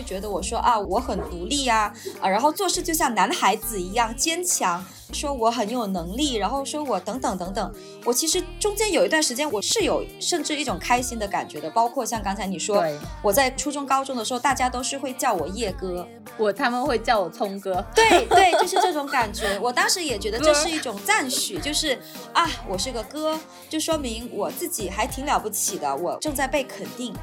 [0.00, 4.82] 会觉得我说啊，我很独立啊、啊，然后做事就像男孩子一样坚强，
[5.12, 7.74] 说我很有能力，然后说我等等等等。
[8.06, 12.82] 我其实中间有一段时间我是有甚至一种开心的感觉的，包括像刚才你说，
[13.22, 16.08] 我在初中、高中的时候，大家都是会叫我叶哥，
[16.38, 17.84] 我他们会叫我聪哥。
[17.94, 19.58] 对对， 就是这种感觉。
[19.60, 21.98] 我当时也觉得这是一种赞许，就是
[22.32, 23.38] 啊，我是个哥，
[23.68, 27.14] 就说明我自己还挺了不起的，我正在被肯定。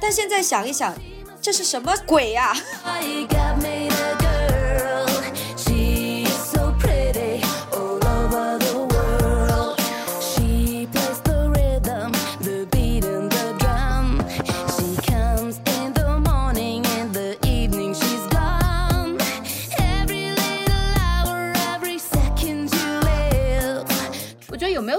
[0.00, 0.92] 但现在想一想，
[1.44, 2.54] 这是什么鬼呀、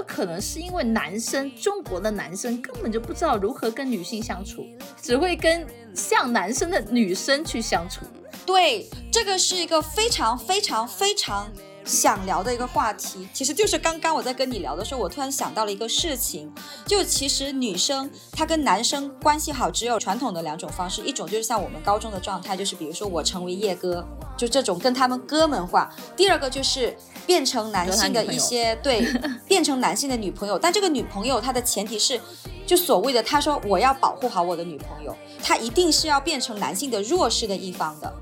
[0.06, 4.66] 可能是因为男生，中国的男生根本就不知道如何跟女性相处，
[5.02, 8.06] 只会跟像男生的女生去相处。
[8.46, 11.50] 对，这个是一个非常非常非常
[11.86, 13.26] 想聊的一个话题。
[13.32, 16.52] 其实就是刚刚我在跟你聊的时候，我突然想到了一个事情，
[16.84, 29.06] 就其实女生她跟男生关系好，只有传统的两种方式，一种就是像我们高中的状态，就是比如说我成为叶哥，就这种跟他们哥们化；第二个就是变成男性的一些对，
[29.48, 32.20] 变成男性的女朋友，但这个女朋友她的前提是。
[32.66, 38.12] 就所谓的，他说我要保护好我的女朋友，他一定是要变成男性的弱势的一方的。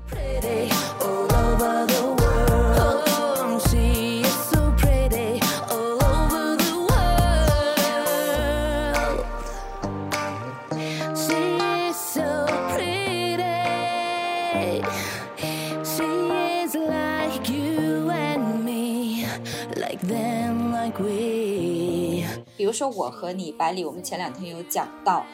[22.95, 25.25] 我和你百里，我们前两天有讲到，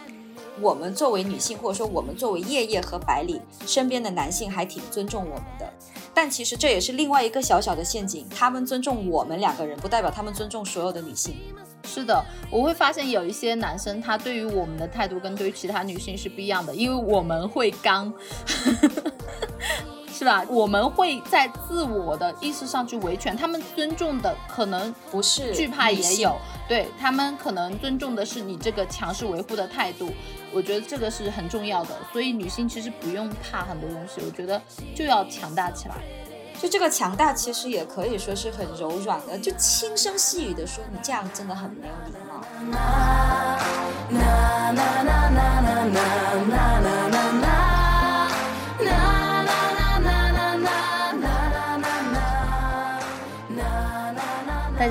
[0.59, 5.71] 我们作为女性，或者说我们作为叶叶和百里身边的男性，还挺尊重我们的。
[6.13, 11.35] 但其实这也是另外一个小小的陷阱，他们尊重我们两个人，不代表他们尊重所有的女性。
[11.83, 18.11] 是的，我会发现有一些男生，他对于我们的态度跟对于其他女性是不一样的，因为我们会刚，
[20.11, 20.45] 是吧？
[20.49, 26.35] 我们会在自我的意识上去维权，他们尊重的可能不是惧怕也有，
[26.67, 30.11] 对他们可能尊重的是你这个强势维护的态度，
[30.53, 31.97] 我觉得这个是很重要的。
[32.13, 34.61] 所以女性其实不用怕很多东西，我觉得
[34.95, 35.95] 就要强大起来。
[36.61, 42.41] 就这个强大，其实也可以说是很柔软的，就轻声细语的说你这样真的很没有礼貌。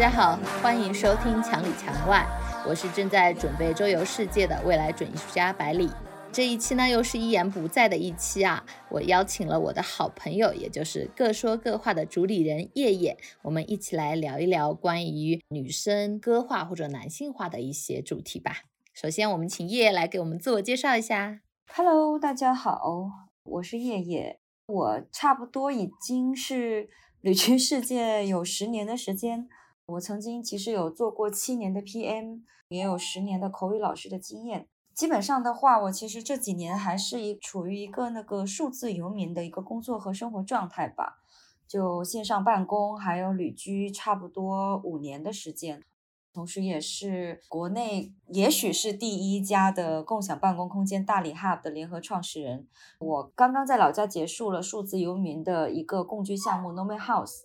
[0.00, 2.26] 大家好，欢迎收听墙里墙外，
[2.66, 5.90] 我是正在准备周游世界的未来准艺术家百里。
[6.32, 8.64] 这一期呢，又是一言不在的一期啊！
[8.88, 18.62] 我邀请了我的好朋友，也就是各说各话的主理人叶叶，我们一起来聊一聊关于女生歌化或者男性化的一些主题吧。
[18.94, 21.42] 首先，我们请叶叶来给我们自我介绍一下。
[21.74, 22.80] Hello，大家好，
[23.42, 26.88] 我是叶叶，我差不多已经是
[27.20, 29.46] 旅居世界有十年的时间。
[29.92, 34.68] 我曾经其实有做过七年的 PM，也有十年的口语老师的经验。
[34.94, 41.18] 基本上的话，我其实这几年还是一处于一个那个数字游民的一个工作和生活状态吧，
[41.66, 45.82] 就线上办公，还有旅居，差不多五年的时间。
[46.32, 52.68] 同时也是国内也许是第一家的共享办公空间大理 Hub 的联合创始人。
[53.00, 57.41] 我刚刚在老家结束了数字游民的一个共居项目 Nomad House，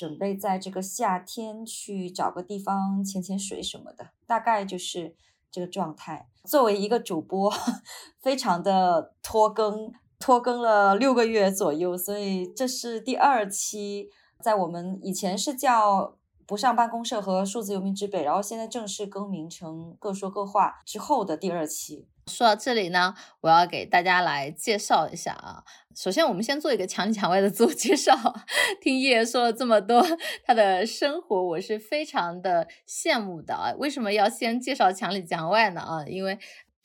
[0.00, 5.14] 准备在这个夏天去找个地方潜潜水什么的，大概就是
[5.50, 6.26] 这个状态。
[6.44, 7.52] 作为一个主播，
[8.18, 14.08] 非常的拖更，拖更了六个月左右，所以这是第二期。
[14.42, 22.08] 在我们以前是叫不上办公社和数字游民之北，然后现在正式更名成各说各话之后的第二期。
[22.30, 25.64] 说到这里呢，我要给大家来介绍一下啊。
[25.94, 28.16] 首先，我们先做一个墙里墙外的自我介绍。
[28.80, 30.02] 听叶叶说了这么多
[30.44, 33.74] 他的生活，我是非常的羡慕的啊。
[33.76, 35.80] 为什么要先介绍墙里墙外呢？
[35.80, 36.38] 啊，因为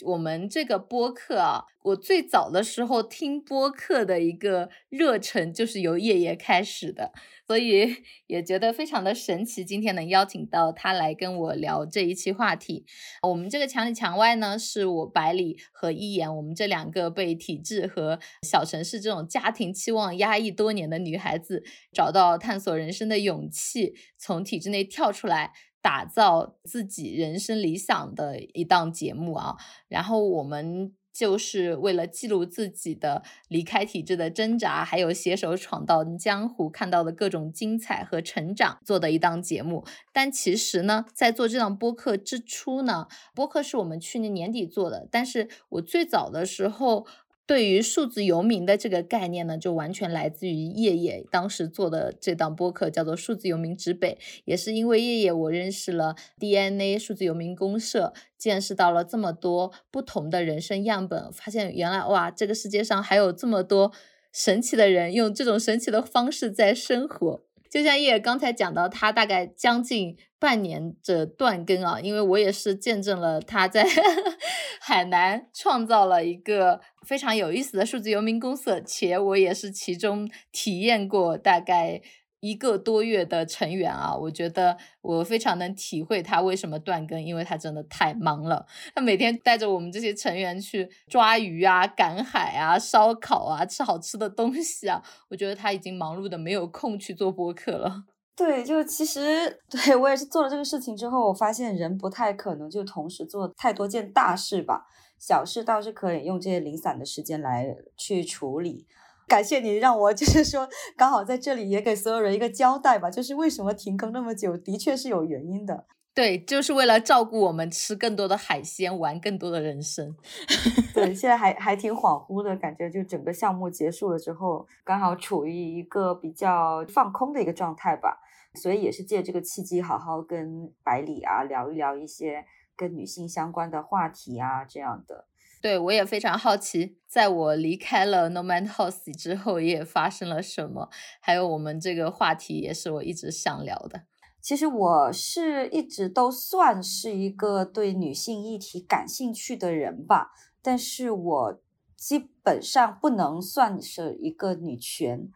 [0.03, 7.13] 我们这个播客啊，我最早的时候听播客的一个热忱就是由叶叶开始的，
[7.47, 12.85] 所以也觉得非常的神奇，今天能邀请到他来跟我聊这一期话题。
[13.23, 21.63] 我们这个墙里墙外呢，是我百里和一言，我们这两个被体制和小城市这种家庭期望压抑多年的女孩子，
[21.93, 25.53] 找到探索人生的勇气，从体制内跳出来。
[25.85, 29.55] 打造自己人生理想的一档节目啊，
[29.87, 39.85] 然后我们就是为了记录自己的离开体制的挣扎，还有携手闯荡江湖看到的各种精彩和成长做的一档节目。
[40.11, 47.05] 但其实呢，在做这档播客之初呢，播客是我们去年年底做的，但是我最早的时候。
[47.47, 54.17] 对于数字游民的这个概念呢，就完全来自于叶叶当时做的这档播客，叫做《数字游民指北》。
[54.45, 63.91] 也是因为叶叶，我认识了 DNA 数字游民公社，见识到了这么多不同的人生样本，发现原来哇，这个世界上还有这么多
[64.31, 67.41] 神奇的人，用这种神奇的方式在生活。
[67.75, 73.85] 就像叶刚才讲到，他大概将近半年的断更啊，因为我也是见证了他在
[74.79, 82.01] 海南创造了一个非常有意思的数字游民公社，且我也是其中体验过大概。
[82.45, 88.65] 一个多月的成员啊，我觉得我非常能体会他为什么断更，因为他真的太忙了。
[88.93, 98.03] 他每天带着我们这些成员去抓鱼啊、赶海啊、烧烤啊、吃好吃的东西啊，我觉得他已经忙碌的没有空去做播客了。
[98.35, 104.85] 对，就其实 对我也是做了这个事情之后，我发现人不太可能就同时做太多件大事吧，
[105.17, 108.85] 小事倒是可以用这些零散的时间来去处理。
[109.27, 115.85] 感谢你让我就是说刚好在这里也给所有人一个交代吧，就是为什么停更那么久，的确是有原因的。
[116.13, 120.15] 对，就是为了照顾我们吃更多的海鲜，玩更多的人生。
[120.95, 128.21] 对，现在还还挺恍惚的感觉，就整个项目结束了之后，刚好处于一个比较放空的一个状态吧，
[128.53, 132.45] 所以也是借这个契机，好好跟百里啊聊一聊一些
[132.77, 135.25] 跟女性相关的话题啊这样的。
[135.65, 140.91] 对，我也非常好奇，在我离开了 Nomad House 之后，也发生了什么？
[141.19, 144.03] 还有我们这个话题也是我一直想聊的。
[144.39, 151.59] 其实我是一直都算是一个对女性议题感兴趣的人吧，但是我
[151.97, 155.31] 基本上不能算是一个女权。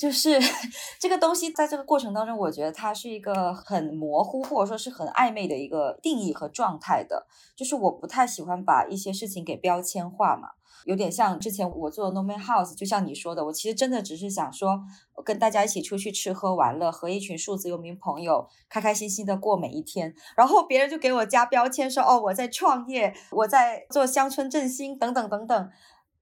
[0.00, 0.40] 就是
[0.98, 7.26] 这个东西，在这个过程当中，我觉得它是一个很模糊，或者说是很暧昧的一个定义和状态的。
[7.54, 10.52] 就是我不太喜欢把一些事情给标签化嘛，
[10.86, 14.80] 有点像之前我做 No Man House，就像你说的，我其实真的只是想说，
[15.22, 20.14] 跟大家一起出去吃喝玩乐，和一群数字游民朋友开开心心的过每一天。
[20.34, 25.70] 然后别人就给我加标签说，哦，我在创业，我在做乡村振兴等等等等。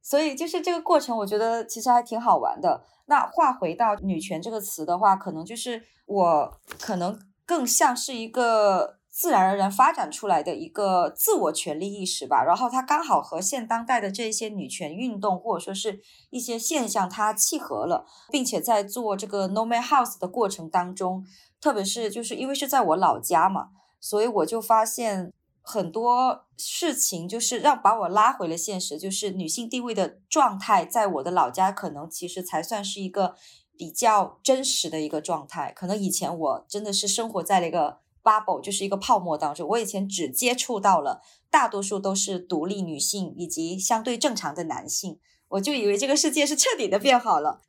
[0.08, 2.82] 所以就是这个过程，我觉得其实还挺好玩的。
[3.08, 12.42] 那话回到女权这个词的话，可能就是我可能更像是一个自然而然发展出来的一个自我权利意识吧。
[12.42, 16.00] 然后它刚好和现当代的这一些女权运动或者说是
[16.30, 21.26] 一些现象它契合了，并且在做这个 No Man House 的过程当中，
[21.60, 23.68] 特别是就是因为是在我老家嘛，
[24.00, 25.34] 所以我就发现。
[25.70, 33.34] 很多事情就是让把我拉回了现实，就是女性地位的状态，在我的老家可能其实才算是一个
[33.76, 35.70] 比较真实的一个状态。
[35.76, 39.68] 可能以前我真的是生活在了一个 bubble，就是一个泡沫当中。
[39.68, 41.20] 我以前只接触到了
[41.50, 47.60] 大多数都是独立女性以及相对正常的男性，我就以为这个世界是彻底的变好了。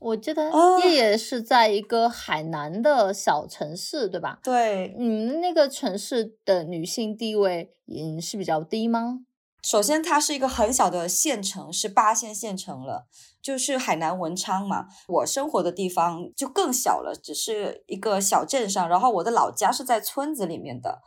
[0.00, 0.50] 我记得
[0.84, 4.38] 叶叶是在一个海南的小城市，对吧？
[4.42, 9.20] 对，你们那个城市的女性地位嗯是比较低吗？
[9.62, 13.08] 首先，它是一个很小的县城，是八线县城了，
[13.42, 14.86] 就是海南文昌嘛。
[15.08, 18.88] 我生活的地方就更小了，只是一个小镇上。
[18.88, 21.00] 然后我的老家是在村子里面的，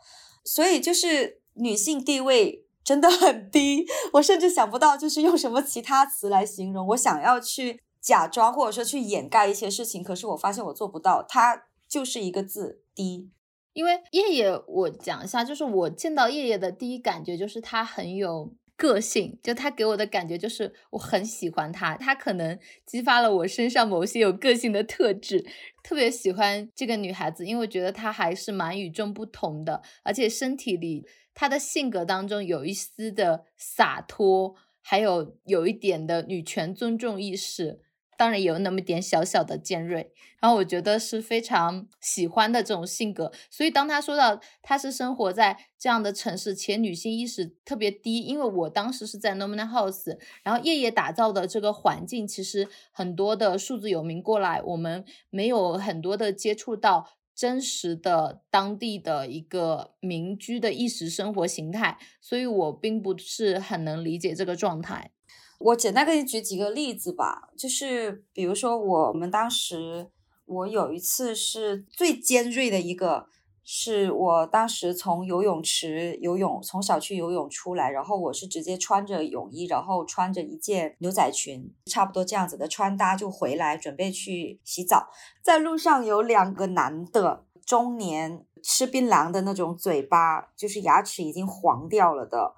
[0.44, 3.86] 所以就是女性地位真的很低。
[4.14, 6.88] 我甚至想不到就是用什么其他词来形容。
[6.88, 7.80] 我想要去。
[8.00, 13.30] 假装或者说去掩盖一些事情，可是我发现我做不到，它就是一个字低。
[13.72, 25.46] 因为叶叶，我讲一下，就是我见到叶叶的第一感觉就是他很有个性，就他给我的感觉就是我很喜欢他，他可能激发了我身上某些有个性的特质，
[25.84, 37.80] 特别喜欢这个女孩子，因为我觉得她还是蛮与众不同的，而且身体里她的性格当中有一丝的洒脱，还有有一点的女权尊重意识。
[38.20, 40.12] 当然有那么点小小的尖锐。
[40.38, 43.32] 然后我觉得是非常喜欢的这种性格。
[43.48, 57.16] 所以当他说到他是生活在这样的城市，且女性意识特别低，因为我当时是在 nomina House，然后夜夜打造的这个环境，其实很多的数字游民过来，我们没有很多的接触到。
[57.32, 65.12] 真实的当地的一个民居的意识生活形态，所以我并不是很能理解这个状态。
[65.60, 70.10] 我简单给你举几个例子吧，就是比如说我们当时，
[70.46, 73.26] 我有一次是最尖锐的一个，
[73.62, 85.10] 是我当时从游泳池游泳，从小区游泳出来，然后我是直接穿着泳衣，然后穿着一件牛仔裙，差不多这样子的穿搭就回来，准备去洗澡。
[85.42, 92.54] 在路上有两个男的，中年吃槟榔的那种嘴巴，就是牙齿已经黄掉了的，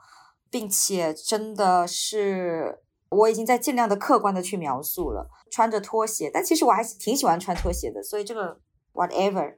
[0.49, 2.78] 并且真的是
[3.12, 8.59] 我已经在尽量的客观的去描述了，穿着拖鞋，但其实我还是挺喜欢穿拖鞋的，所以这个
[8.92, 9.54] whatever。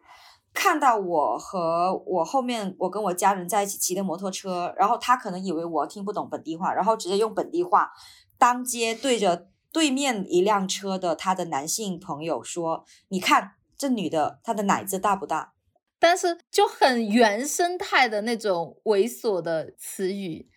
[0.52, 7.90] 看到我和我后面，我跟我家人在一起骑的摩托车，然后他可能以为我听不懂本地话，然后直接用本地话
[8.38, 15.54] 当街对着对面一辆车的他的男性朋友说：“你看这女的，她的奶子大不大？”
[15.98, 20.48] 但是就很原生态的那种猥琐的词语。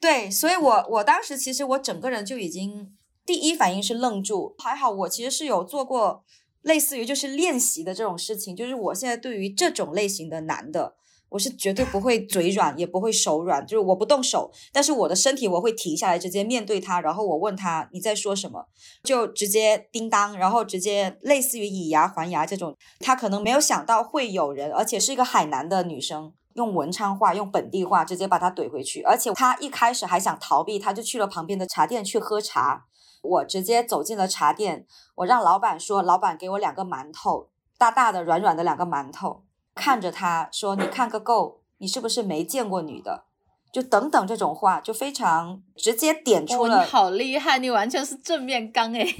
[0.00, 6.24] 对，所以我我当时其实我整个人就已经第一反应是愣住，还好我其实是有做过。
[6.62, 10.96] 类似于就是练习的这种事情，就是我现在对于这种类型的男的，
[11.30, 18.66] 我是绝对不会嘴软，也不会手软，就是我不动手，但是我的身体我会停下来，直接面对他，然后我问他你在说什么，
[19.04, 22.76] 就直接叮当，然后直接类似于以牙还牙这种。
[22.98, 32.86] 他可能没有想到会有人，而且是一个海南的女生，用文昌话，用本地话直接把他怼回去，而且他一开始还想逃避，他就去了旁边的茶店去喝茶。
[33.20, 34.86] 我直接走进了茶店，
[35.16, 39.42] 我让老板说：“老板给我两个馒头，大大的、软软的两个馒头。”
[39.74, 43.24] 看着他说：“你看个够，你是不是没见过女的？”
[43.72, 46.80] 就等等这种话，就非常直接点出了。
[46.80, 49.14] 你好厉害，你完全是正面刚诶。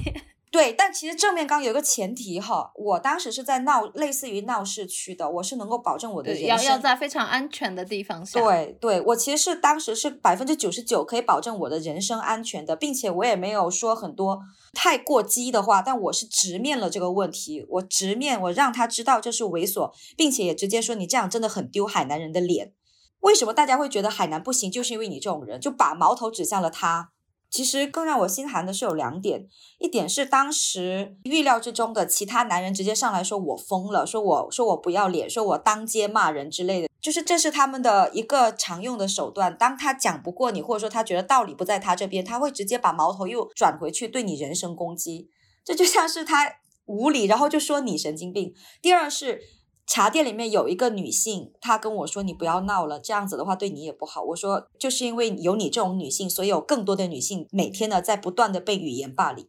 [0.51, 8.39] 对，但其实正面刚有一个前提哈，我当时是在闹类似于闹市区的，我是能够保证我的人要要在非常安全的地方下。
[8.39, 14.39] 对对，我其实是当时是百分之九十九可以保证我的人身安全的，并且我也没有说很多
[14.73, 22.73] 太过激的话，但我是直面了这个问题，我直面，我让他知道这是猥琐，并且也直接说你这样真的很丢海南人的脸。
[23.19, 27.11] 为什么大家会觉得海南不行，就是因为你这种人，就把矛头指向了他。
[27.49, 29.47] 其实更让我心寒的是有两点，
[29.79, 39.57] 一点是当时预料之中的，其他男人直接上来说我疯了，说我说我不要脸，说我当街骂人之类的，就是这是他们的一个常用的手段。
[39.57, 45.29] 当他讲不过你，或者说他觉得道理不在他这边，他会直接把矛头又转回去对你人身攻击，
[45.65, 48.53] 这就像是他无理，然后就说你神经病。
[48.81, 49.41] 第二是。
[49.89, 59.47] 茶店里面有一个女性，她跟我说：“你不要闹了，这样子的话对你也不好。”我说：“就是因为有你这种女性，所以有更多的女性每天呢在不断的被语言霸凌，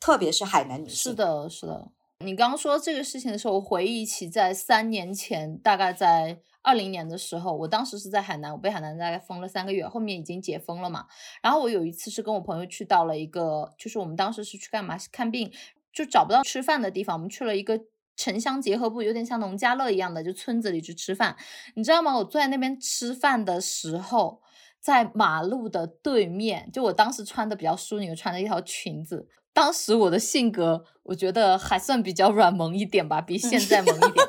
[0.00, 1.90] 特别是海南女性。”是的，是的。
[2.20, 11.04] 你刚刚说这个事情的时候，我回忆起在三年前，大概在二零年的时候，我当时是在海南，我被海南大概封了三个月，后面已经解封了嘛。
[11.42, 14.96] 然后我有一次是跟我朋友去到了一个，就是我们当时是去干嘛？
[15.12, 15.52] 看病，
[15.92, 17.78] 就找不到吃饭的地方，我们去了一个。
[18.16, 21.36] 城乡结合部有点像农家乐一样的，就村子里去吃饭，
[21.74, 22.16] 你知道吗？
[22.18, 24.40] 我坐在那边吃饭的时候，
[24.80, 29.28] 在马路的对面，就我当时穿的比较淑女，穿了一条裙子。
[29.54, 34.26] 当时我的性格，我觉得还算比较软萌一点吧，比现在萌一点。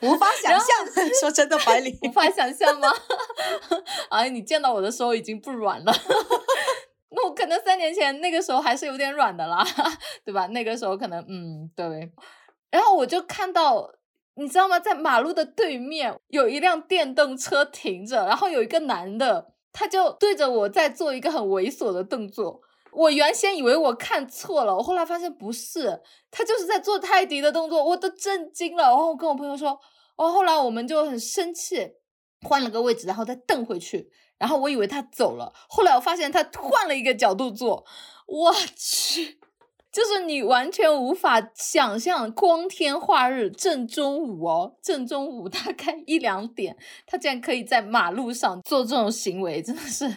[0.02, 0.66] 无法想象，
[1.20, 2.88] 说真的， 白领无法想象吗？
[4.10, 5.92] 哎，你见到我的时候已经不软了。
[7.10, 9.62] 那我可能三年前那个时候还是有点软的啦，
[10.24, 10.46] 对吧？
[10.48, 12.10] 那个时候可能，嗯，对。
[12.72, 13.92] 然后我就看到，
[14.34, 14.80] 你知道吗？
[14.80, 22.62] 在马路的对面有一辆电动车停着，然后有一个男的，他就对着我在做一个很猥琐的动作。
[22.92, 28.84] 我原先以为我看错了，我后来发现不是，他就是在做泰迪的动作，我都震惊了。
[28.84, 29.78] 然后我跟我朋友说，
[30.16, 31.92] 哦，后来我们就很生气，
[32.42, 34.10] 换了个位置，然后再蹬回去。
[34.38, 37.84] 然后我以为他走了，后来我发现他换了一个角度坐，
[38.26, 39.38] 我去。
[39.92, 46.74] 就是你完全无法想象，光天化日正中午哦，正中午大概 一两点，
[47.06, 50.10] 他竟然可以在马路上做这种行为，真的是。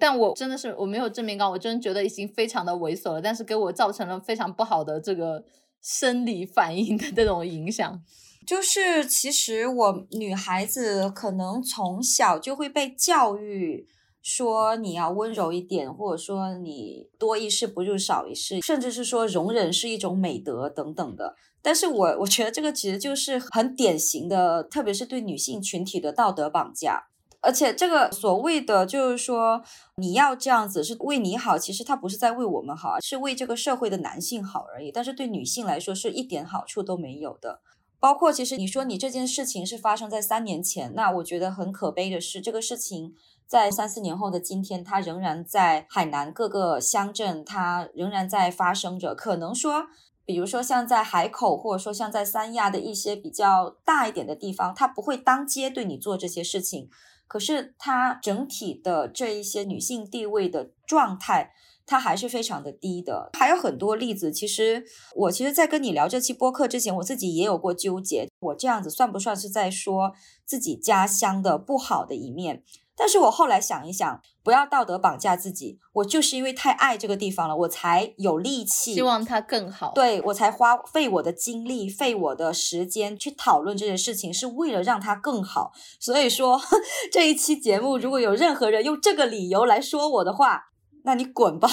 [0.00, 5.44] 但我真的是我没有正面刚，我真的觉得已经非常的猥琐了，但是给我造成了非常不好的这个
[5.80, 8.02] 生理反应的这种影响。
[8.46, 13.86] 就是其实我女孩子可能从小就会被教育。
[14.22, 21.36] 说你要温柔一点，或者说你多一事不如少一事，甚至是说容忍是一种美德等等的。
[21.62, 27.08] 但是我我觉得这个其实就是很典型的，特别是对女性群体的道德绑架。
[27.42, 29.62] 而且这个所谓的就是说
[29.96, 34.92] 你要这样子是为你好，其实它不是在为我们好，是为这个社会的男性好而已。
[34.92, 37.62] 但是对女性来说是一点好处都没有的。
[37.98, 43.14] 包括其实你说你这件事情是发生在三年前，那我觉得很可悲的是，这个事情
[43.50, 49.12] 在三四年后的今天，它仍然在海南各个乡镇，它仍然在发生着。
[49.12, 49.88] 可能说。
[50.26, 56.88] 比如说，像在海口，或者说像在三亚的一些比较大一点的地方，它不会当街对你做这些事情，
[57.26, 61.50] 可是它整体的这一些女性地位的状态，
[61.84, 63.30] 它还是非常的低的。
[63.32, 64.84] 还有很多例子，其实
[65.16, 70.12] 我其实，在跟你聊这期播客之前，我自己也有过纠结，我这样子算不算是在说
[70.46, 72.62] 自己家乡的不好的一面？
[73.02, 75.78] 但是我后来想一想，不要道德绑架自己。
[75.94, 79.92] 我就是因为太爱这个地方了，我才有力气，希望它更好。
[79.94, 85.72] 对我才花费我的精力、费我的时间去讨论这件事情，是为了让它更好。
[85.98, 86.60] 所以说，
[87.10, 90.64] 这一期节目如果有任何人用这个理由来说我的话，
[91.04, 91.70] 那你滚吧，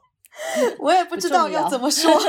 [0.80, 2.10] 我也不知道要怎么说。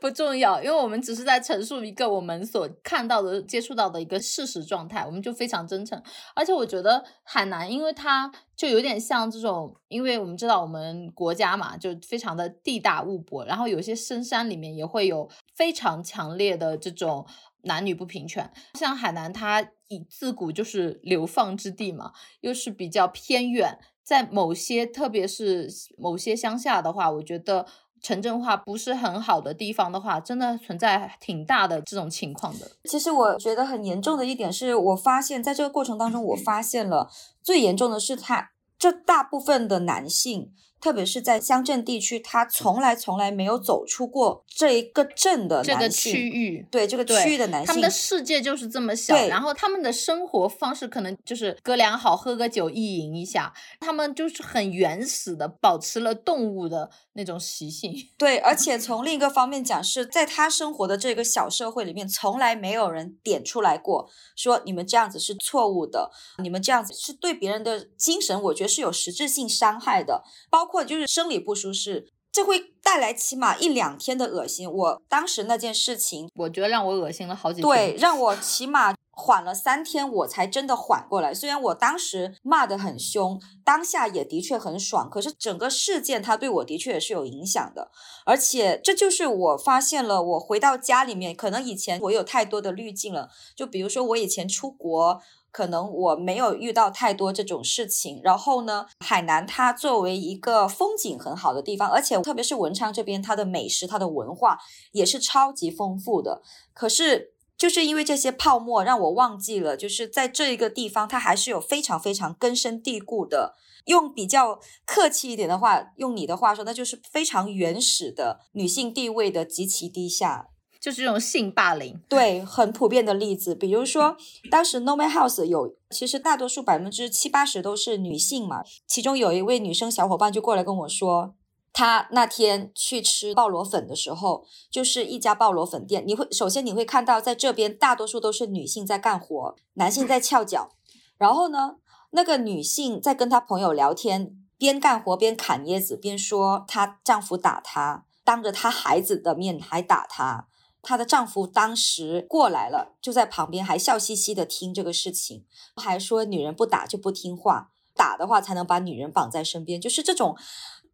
[0.00, 6.00] 不重要，因为我们只是在陈述一个我们所看到的、接触到的一个事实状态，我们就非常真诚。
[6.34, 17.26] 而且我觉得海南，因为它就有点像这种，因为我们知道我们国家嘛，就非常的地大物博，然后有些深山里面也会有非常强烈的这种
[17.62, 18.50] 男女不平权。
[18.74, 27.66] 像海南，它以自古就是流放之地嘛，又是比较偏远，在某些特别是某些乡下的话，我觉得。
[28.02, 32.70] 城镇化不是很好的地方的话，真的存在挺大的这种情况的。
[32.84, 37.10] 其实我觉得很严重的一点是，我发现在这个过程当中，我发现了
[37.42, 40.52] 最严重的是他这大部分的男性。
[40.80, 57.94] 特别是在乡镇地区，他从来从来没有走出过这一个镇的这个区域，对这个区域的男性，他们的世界就是这么小，然后他们的生活方式可能就是哥俩好喝个酒意淫一下，他们就是很原始的保持了动物的那种习性。
[58.18, 66.10] 对，而且从另一个方面讲，是在他生活的这个小社会里面，从来没有人点出来过说你们这样子是错误的，
[66.42, 70.65] 你们这样子是对别人的精神，我觉得是有实质性伤害的，包。
[70.66, 74.68] 包括就是生理不舒适，这会带来起码一两天的恶心。
[74.68, 81.32] 我当时那件事情，我觉得让我恶心了好几天，对，让我起码缓了三天，我才真的缓过来。
[81.32, 87.92] 虽然我当时骂得很凶，当下也的确很爽，可是整个事件它对我的确也是有影响的。
[88.24, 93.30] 而且这就是我发现了，我回到家里面，可能以前我有太多的滤镜了。
[93.54, 95.22] 就比如说我以前出国。
[95.56, 104.58] 可能我没有遇到太多这种事情，然后呢，海南它作为一个风景很好的地方，而且特别是文昌这边，它的美食、它的文化
[104.92, 106.42] 也是超级丰富的。
[106.74, 113.54] 可是就是因为这些泡沫，让我忘记了，就是在这一个地方，它还是有非常非常根深蒂固的。
[113.86, 120.48] 用比较客气一点的话，用你的话说，那就是非常原始的女性地位的极其低下。
[120.86, 123.56] 就是这种性霸凌，对，很普遍的例子。
[123.56, 124.16] 比如说，
[124.48, 128.62] 当时 No Man House 有，其实大多数百分之七八十都是女性嘛。
[128.86, 131.34] 其中有一位女生小伙伴就过来跟我说，
[131.72, 136.04] 她那天去吃鲍螺粉的时候，就是一家鲍螺粉店。
[136.06, 140.70] 你会首先你会看到，在这边大多数都是女性在干活，男性在翘脚。
[141.18, 141.78] 然后呢，
[142.10, 150.46] 那个女性在跟她朋友聊天，边干活边砍椰子，边说她丈夫打她，当着她孩子的面还打她。
[150.86, 155.44] 她的丈夫当时过来了，就在旁边还笑嘻嘻的听这个事情，
[155.74, 159.80] 还说女人不打就不听话，打的话才能把女人绑在身边。
[159.80, 160.36] 就是这种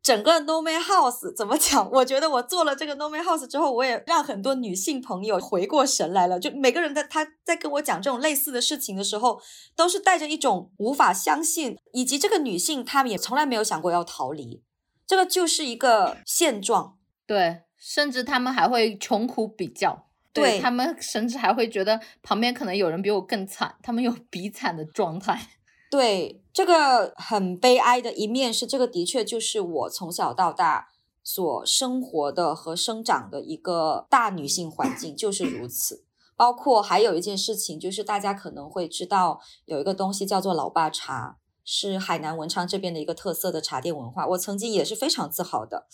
[0.02, 1.90] 整个 No Man House 怎么讲？
[1.92, 6.40] 我觉得我做了这个 No Man House 之后，我也让很多女性朋友回过神来了。
[6.40, 9.40] 就每个人在他在跟我讲这种类似的事情的时候，
[9.76, 14.62] 都是带着一种无法相信，以及这个女性她们也从来没有想过要逃离，
[15.06, 16.96] 这个就是一个现状。
[17.26, 17.62] 对。
[17.84, 25.48] 甚至他们还会穷苦比较，对他们甚至还会觉得旁边可能有人比我更惨，他们有 比惨的状态。
[25.90, 30.90] 对这个很悲哀的一面是，这个的确就是我从小到大
[31.24, 36.04] 所生活的和生长的一个大女性环境就是如此。
[36.36, 44.26] 包括还有一件事情，就是大家可能会知道有一个东西叫做老爸茶，是海南文昌这边的一个特色的茶店文化。
[44.28, 45.88] 我曾经也是非常自豪的。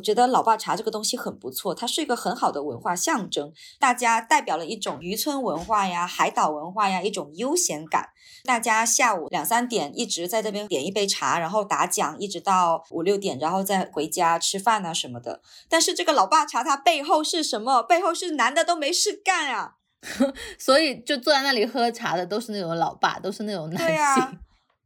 [0.00, 8.08] 我觉得老爸茶这个东西很不错，它是一个很好的文化象征，大家代表了一种渔村文化呀、海岛文化呀，一种悠闲感。
[8.44, 15.42] 大家下午两三点一直在这边点一杯茶，然后打奖，一直到五六点，然后再回家吃饭啊什么的。
[15.68, 17.82] 但是这个老爸茶它背后是什么？
[17.82, 19.74] 背后是男的都没事干啊。
[20.58, 24.38] 所以就坐在那里喝茶的都是那种老爸，都是那种男性。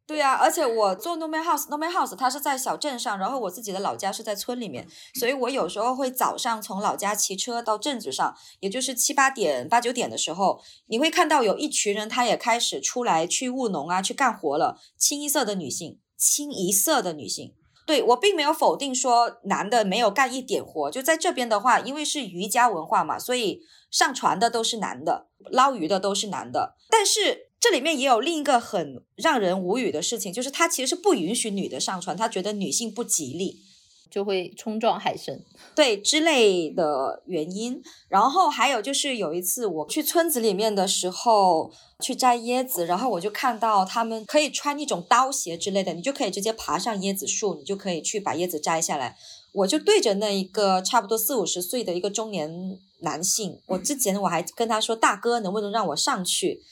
[0.06, 4.86] 对呀、而且我做 noma House，Nomad House 它是在小镇上，然后我自己的老家是在村里面，
[5.18, 14.78] 所以我有时候会早上从老家骑车到镇子上，也就是七八点、八九点的时候，你会看到有一群人，他也开始出来去务农啊，去干活了。
[14.98, 17.54] 清一色的女性，清一色的女性。
[17.86, 26.76] 对我并没有否定说男的没有干一点活，就在这边的话，因为是渔家文化嘛，所以上船的都是男的，捞鱼的都是男的。
[26.88, 33.62] 但是这里面也有另一个很让人无语的事情，就是他其实是不允许女的上船，他觉得女性不吉利。
[34.11, 35.40] 就会冲撞海参。
[35.74, 37.83] 对之类的原因。
[38.09, 49.16] 然后还有就是有一次我去村子里面的时候去摘椰子，然后我就看到他们可以穿一种刀鞋之类的，你就可以直接爬上椰子树，你就可以去把椰子摘下来。
[49.53, 56.62] 我就对着那一个差不多四五十岁的一个中年男性，我之前我还跟他说：“大哥，能不能让我上去？”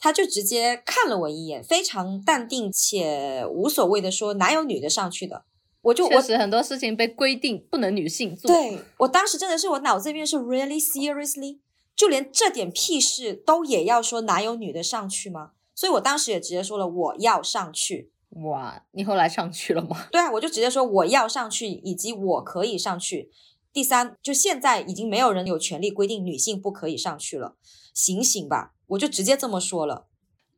[0.00, 5.44] 他就直接看了我一眼，非常淡定且无所谓的说：“哪有女的上去的？”
[5.82, 8.50] 我就我确实很多事情被规定不能女性做。
[8.50, 11.58] 对我当时真的是我脑子里面是 really seriously，
[11.94, 15.52] 就连这点屁事都也要说哪有女的上去吗？
[15.74, 18.10] 所以我当时也直接说了我要上去。
[18.44, 20.06] 哇，你后来上去了吗？
[20.12, 23.30] 对啊，我就直接说我要上去，以及我可以上去。
[23.72, 27.56] 第三，就现在已经没有人有权利规定女性不可以上去了，
[27.94, 28.72] 醒醒吧！
[28.88, 30.08] 我就直接这么说了。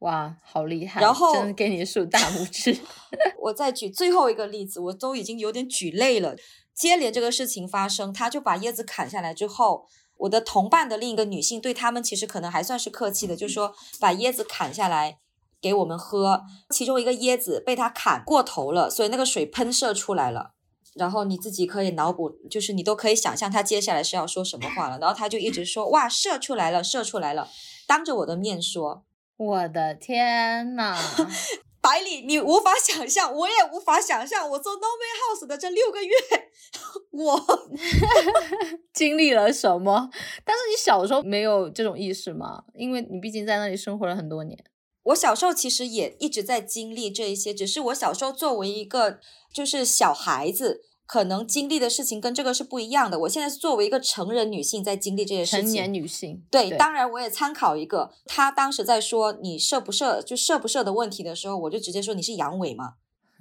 [0.01, 1.01] 哇，好厉害！
[1.01, 2.77] 然后真给你竖大拇指。
[3.38, 6.35] 我再举最后一个例子，我都已经有点举累了。
[6.75, 15.18] 接连这个事情发生，他就把椰子砍下来之后，我的同伴的另一个女性对他们其实可能还算是客气的，就说把椰子砍下来
[15.61, 16.42] 给我们喝。
[16.71, 20.55] 其中一个椰子被他砍过头了，所以那个水喷射出来了。
[20.94, 24.98] 然后你自己可以脑补，就是你都可以想象他接下来是要说什么话了。
[24.98, 27.48] 然后他就一直说：“哇，射出来了，射出来了！”
[27.87, 29.05] 当着我的面说。
[29.38, 30.96] 我的天呐！
[31.83, 36.14] 百里，你无法想象，我也无法想象，我做 No Man House 的这六个月，
[37.11, 37.68] 我
[38.94, 40.09] 经历了什么？
[40.44, 42.62] 但是你小时候没有这种意识吗？
[42.74, 44.57] 因为你毕竟在那里生活了很多年。
[45.05, 49.19] 我小时候其实也一直在经历这一些，只是我小时候作为一个
[49.53, 53.19] 就是小孩子，可能经历的事情跟这个是不一样的。
[53.21, 55.62] 我现在是作为一个成人女性在经历这些事情。
[55.62, 62.95] 成年女性，对，对当然我也参考一个，他当时在说你射不射就射不射的问题的时候，我就直接说你是阳痿嘛。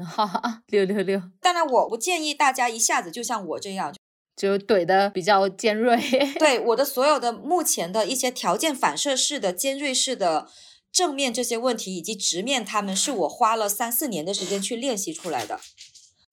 [0.04, 3.94] 哈哈，六六六，当然我不建议大家一下子就像我这样，
[4.36, 5.96] 就怼的比较尖锐。
[6.40, 10.48] 对 我的所有的目前的一些条件反射式的尖锐式的
[10.92, 15.60] 正面这些问题，以及直面他们，是我花了三四年的时间去练习出来的。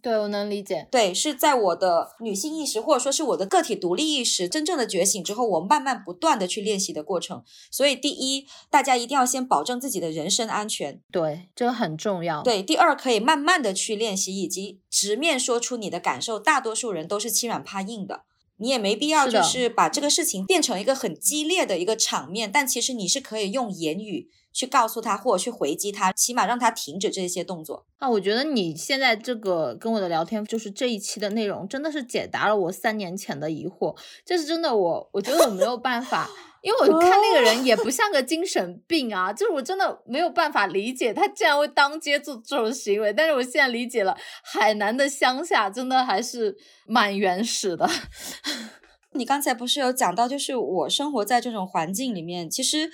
[0.01, 0.87] 对，我能理解。
[0.93, 7.43] 对，是在我的女性意识或者说是我的个体独立意识真正的觉醒之后，我慢慢不断的去练习的过程。
[7.69, 11.01] 所以，第一，大家一定要先保证自己的人身安全。
[11.11, 16.39] 对，这个很重要。，对，第二，可以慢慢的去练习，以及直面说出你的感受。
[16.39, 18.23] 大多数人都是欺软怕硬的。
[18.61, 27.87] 你也没必要就是把这个事情变成一个很激烈的一个场面，但其实你是可以用言语去告诉他，或者去回击他，起码让他停止这些动作。
[27.99, 33.97] 啊，我觉得你现在这个跟我的聊天，就是这一期的内容，真的是解答了我三年前的疑惑。
[34.25, 36.29] 这是真的我，我觉得我没有办法，
[36.63, 43.13] 因为我看那个人也不像个精神病啊，就是我真的没有办法理解他竟然会当街做这种行为。
[43.13, 46.57] 但是我现在理解了，海南的乡下真的还是
[46.87, 47.89] 蛮原始的。
[49.15, 52.91] 你刚才不是有讲到，就是我生活在这种环境里面，其实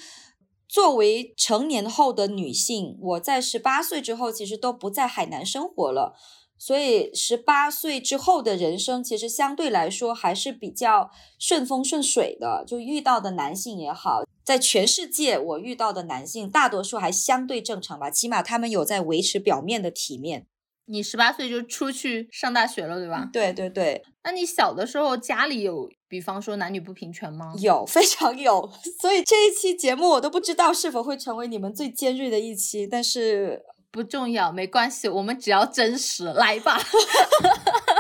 [0.75, 6.17] 作为成年后的女性，我在十八岁之后其实都不在海南生活了，
[6.59, 20.49] 所以十八岁之后的人生其实相对来说还是比较顺风顺水的，就遇到的男性也好，在全世界我遇到的男性大多数还相对正常吧，起码他们有在维持表面的体面。
[20.87, 23.29] 你十八岁就出去上大学了，对吧？
[23.33, 27.55] 对对对，那你小的时候家里有，比方说男女不平权吗？
[27.59, 28.71] 有， 非常有。
[29.01, 36.79] 所以这一期节目我都不知道是否会成为你们最尖锐的一期，但是不重要，没关系，我们只要真实，来吧。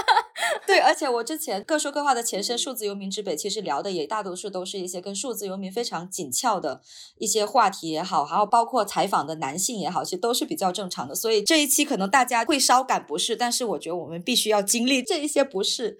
[0.66, 6.80] 对，而且我之前各说各话的前身数字游民之北，其实聊的也大多数都是一些跟数字游民非常紧俏的
[7.18, 11.14] 一些话题也好，还有包括采访的男性也好，其实都是比较正常的。
[11.14, 15.98] 所以这一期可能大家会稍感不适，但是我觉得我们必须要经历这一些不适。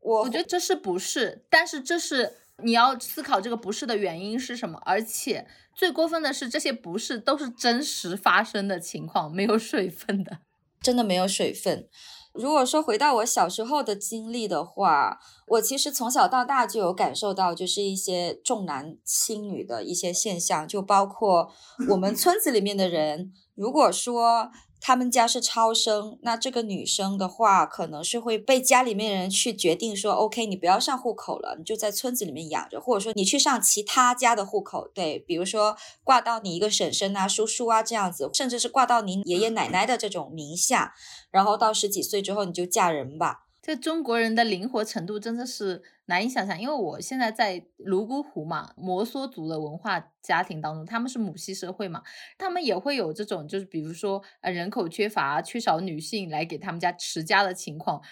[0.00, 1.44] 我我觉得这是不适？
[1.48, 10.38] 但是这是你要思考这个不适的原因是什么，而且最过分的是，这些不是都是真实发生的情况，没有水分的。
[10.80, 11.86] 真的没有水分。
[12.34, 21.50] 如果说回到我小时候的经历的话，我其实从小到大就有感受到，就是一些重男轻女的一些现象，就包括
[21.90, 24.50] 我们村子里面的人，如果说
[24.84, 40.92] 他们家是超生，那这个女生的话，可能是会被家里面人去决定说，OK，你不要上户口了，你就在村子里面养着，或者说你去上其他家的户口，对，比如说挂到你一个婶婶啊、叔叔啊这样子，甚至是挂到你爷爷奶奶的这种名下，
[41.30, 43.46] 然后到十几岁之后你就嫁人吧。
[43.62, 52.02] 这中国人的灵活程度真的是难以想象，因为我现在在泸沽湖嘛，摩梭族的文化家庭当中，他们是母系社会嘛，
[52.36, 58.02] 他们也会有这种，就是比如说呃人口缺乏、缺少女性来给他们家持家的情况，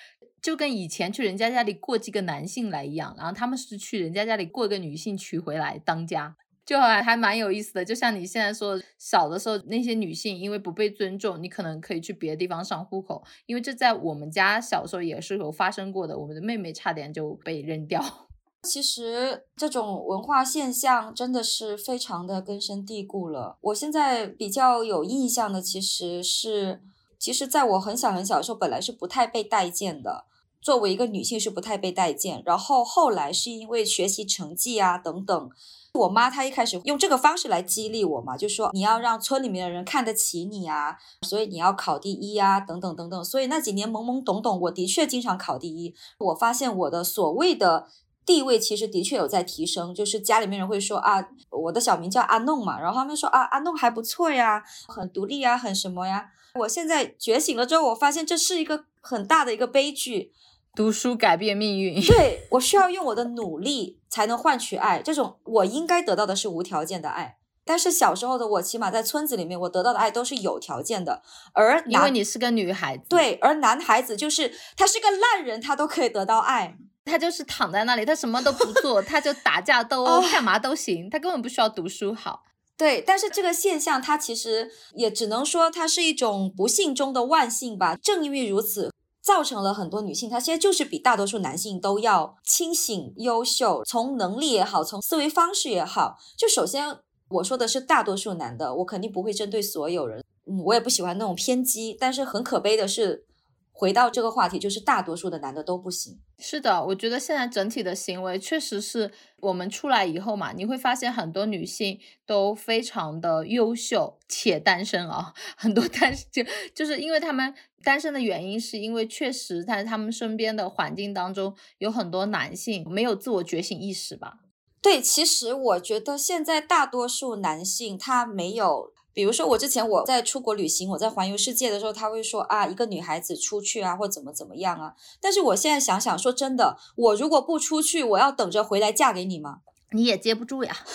[0.41, 6.37] 就跟以前去人家家里过继个男性来一样，然后他们是去人家家里过个女性娶回来当家。
[6.71, 18.01] 就还还蛮有意思的，就像你现在说，小的时候那些女性因为不被尊重，你可能可以去别的地方上户口，因为这在我们家小时候也是有发生过的，我们的妹妹差点就被扔掉。
[18.63, 23.59] 其实这种文化现象真的是非常的根深蒂固了。
[23.63, 26.81] 我现在比较有印象的，其实是，
[27.19, 30.27] 其实在我很小很小的时候，本来是不太被待见的。
[30.61, 35.51] 作为一个女性是不太被待见，然后后来是因为学习成绩啊等等。
[35.95, 43.25] 我妈她一开始用这个方式来激励我嘛，就说你要让村里面的人看得起你啊，所以你要考第一啊，等等等等。
[43.25, 45.95] 所以那几年懵懵懂懂，我的确经常考第一。
[46.19, 47.89] 我发现我的所谓的
[48.25, 56.31] 地位其实的确有在提升，就是家里面人会说啊，我的小名叫阿弄嘛，然后他们说啊，阿弄还不错呀，很独立啊，很什么呀。
[56.55, 60.33] 我现在觉醒了之后，我发现这是一个很大的一个悲剧。
[60.75, 67.37] 读书改变命运， 对我需要用我的努力才能换取爱，这种我应该得到的是无条件的爱。
[67.65, 71.23] 但是小时候的我，起码在村子里面，我得到的爱都是有条件的。
[71.53, 82.43] 而因为你是个女孩子，对，而男孩子就是他是个烂人，他都可以得到爱，他就是躺在那里，他什么都不做，他就打架斗殴，干嘛都行，他根本不需要读书好。
[82.77, 87.95] 对，但是这个现象，它其实也只能说它是一种不幸中的万幸吧。
[87.95, 88.91] 正因为如此。
[89.21, 96.17] 造成了很多女性，她现在就是比大多数男性都要清醒、优秀，从能力也好，从思维方式也好。
[96.37, 101.97] 就首先我说的是大多数男的，我肯定不会针对所有人，嗯，我也不喜欢那种偏激。
[101.99, 103.27] 但是很可悲的是。
[103.73, 106.21] 回到这个话题，就是大多数的男的都不行。
[106.39, 124.39] 是的，我觉得现在整体的行为确实是我们出来以后嘛，你会发现很多女性都非常的优秀且单身啊， 很多单身就就是因为他们单身的原因，是因为确实在他们身边的环境当中有很多男性没有自我觉醒意识吧。
[124.83, 128.93] 对，其实我觉得现在大多数男性他没有。
[129.13, 134.95] 比如说，我之前我在出国旅行，我在环游世界的时候，他会说啊，一个女孩子出去啊，或怎么怎么样啊。
[135.21, 139.59] 但是我现在想想，说真的，我如果不出去，我要等着回来嫁给你吗？
[139.91, 140.77] 你也接不住呀，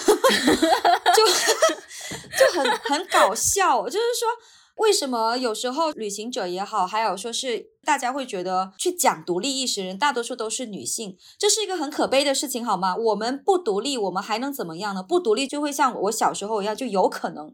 [1.13, 1.25] 就
[2.39, 3.83] 就很很搞笑。
[3.83, 4.29] 就是说，
[4.75, 12.95] 为什么有时候旅行者也好，还有说是大家会觉得去讲独立意识人，大多数都是女性，这是一个很可悲的事情，好吗？
[12.95, 15.01] 我们不独立，我们还能怎么样呢？
[15.01, 17.53] 不独立就会像我小时候一样，就有可能。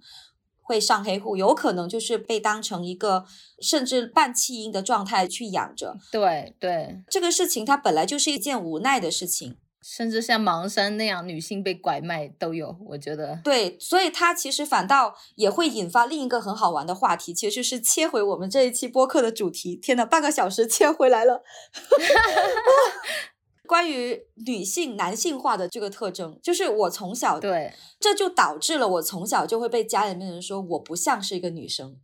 [0.63, 3.25] 会上黑户，有可能就是被当成一个
[3.59, 5.97] 甚至半弃婴的状态去养着。
[6.13, 12.77] 对对，这个事情它本来就是一件无奈的事情，甚至像盲山那样女性被拐卖都有。
[12.87, 19.75] 我觉得对，所以它其实反倒也会引发另一个很好玩的话题，其实是切回我们这一期播客的主题。
[19.75, 21.43] 天呐，半个小时切回来了。
[23.67, 31.95] 关于女性男性化的这个特征，就是我从小对，这就导致了我从小就会被家里面人说我不像是一个女生。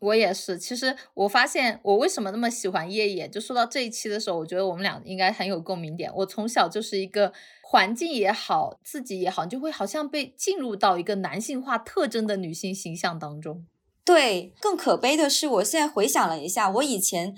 [0.00, 6.10] 我也是，其实我发现我为什么那么喜欢夜夜，就说到这一期的时候，我觉得我们俩应该很有共鸣点。
[6.16, 7.32] 我从小就是一个
[7.62, 13.64] 环境也好，自己也好，就会好像被进入到一个男性化特征的女性形象当中。
[14.04, 17.36] 对，更可悲的是，我现在回想了一下，我以前。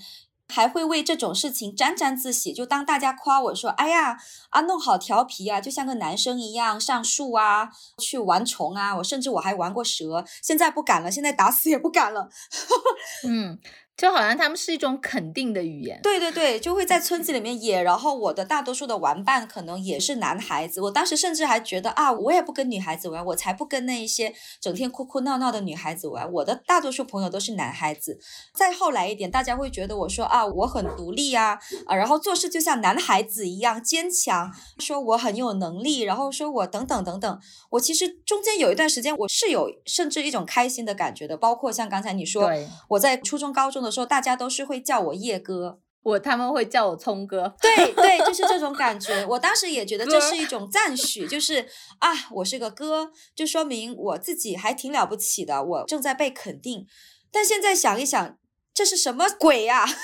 [0.53, 4.19] 还会为这种事情沾沾自喜，就当大家夸我说：“哎呀，
[4.51, 12.29] 阿弄好调皮啊，就像个男生一样上树啊，去玩虫啊。”我甚至我还玩过蛇，现在不敢了，现在打死也不敢了。
[13.27, 13.59] 嗯，
[13.97, 16.01] 就好像他们是一种肯定的语言。
[16.03, 17.83] 对对对，就会在村子里面野。
[17.83, 26.31] 然后我的大多数的玩伴可能也是男孩子，我当时甚至还觉得啊，我也不跟女孩子玩，我才不跟那一些整天哭哭闹闹的女孩子玩。
[26.33, 28.19] 我的大多数朋友都是男孩子。
[28.55, 37.41] 再后来一点，大家会觉得我说啊，我很独立啊啊，然后做事就像男孩子一样坚强，说我很有能力，然后说我等等等等。
[37.71, 42.51] 我其实中间有一段时间我是有甚至一种开心的感觉的，包括像刚才你说，
[42.89, 43.91] 我在初中高中的。
[43.91, 49.25] 时候，大家都是会叫我叶哥，我他们会叫我聪哥，对对，就是这种 感觉。
[49.27, 51.69] 我当时也觉得这是一种赞许，就是
[51.99, 56.87] 啊，我是个哥，就说明我自己还挺了不起的，我正在被肯定。
[57.31, 58.39] 但现在想一想，
[58.73, 59.87] 这是什么鬼呀？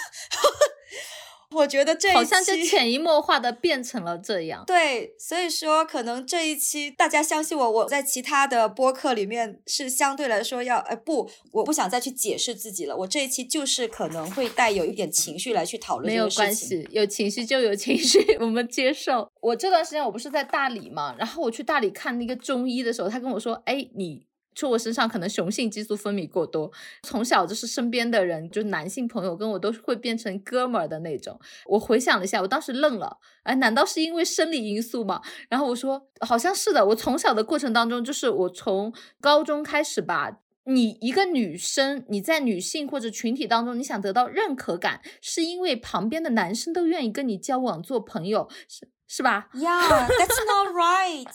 [1.51, 4.65] 我觉得这好像就潜移默化的变成了这样。
[4.67, 12.97] 对，所以说可能这一期大家相信我，我在其他的播客里面是相对来说要，哎不，我不想再去解释自己了。
[12.97, 19.29] 我这一期就是可能会带有一点情绪来去讨论没有关系，有情绪就有情绪， 我们接受。
[19.41, 24.28] 我这段时间我不是在大理嘛，然后我去大理看那个中医的时候，他跟我说，哎，你。
[24.59, 26.73] 说我身上可能雄性激素分泌过多，
[27.05, 31.39] 从小就是身边的人，就男性朋友跟我都会变成哥们儿的那种。
[31.67, 35.23] 我回想了一下，我当时愣了，哎，难道是因为生理因素吗？
[35.49, 36.85] 然后我说，好像是的。
[36.87, 48.89] 我从小的过程当中，就是我从高中开始吧，你一个女生，你在女性或者群体当中，你想得到认可感，是因为旁边的男生都愿意跟你交往做朋友，是。
[49.09, 51.27] 是吧？Yeah, that's not right.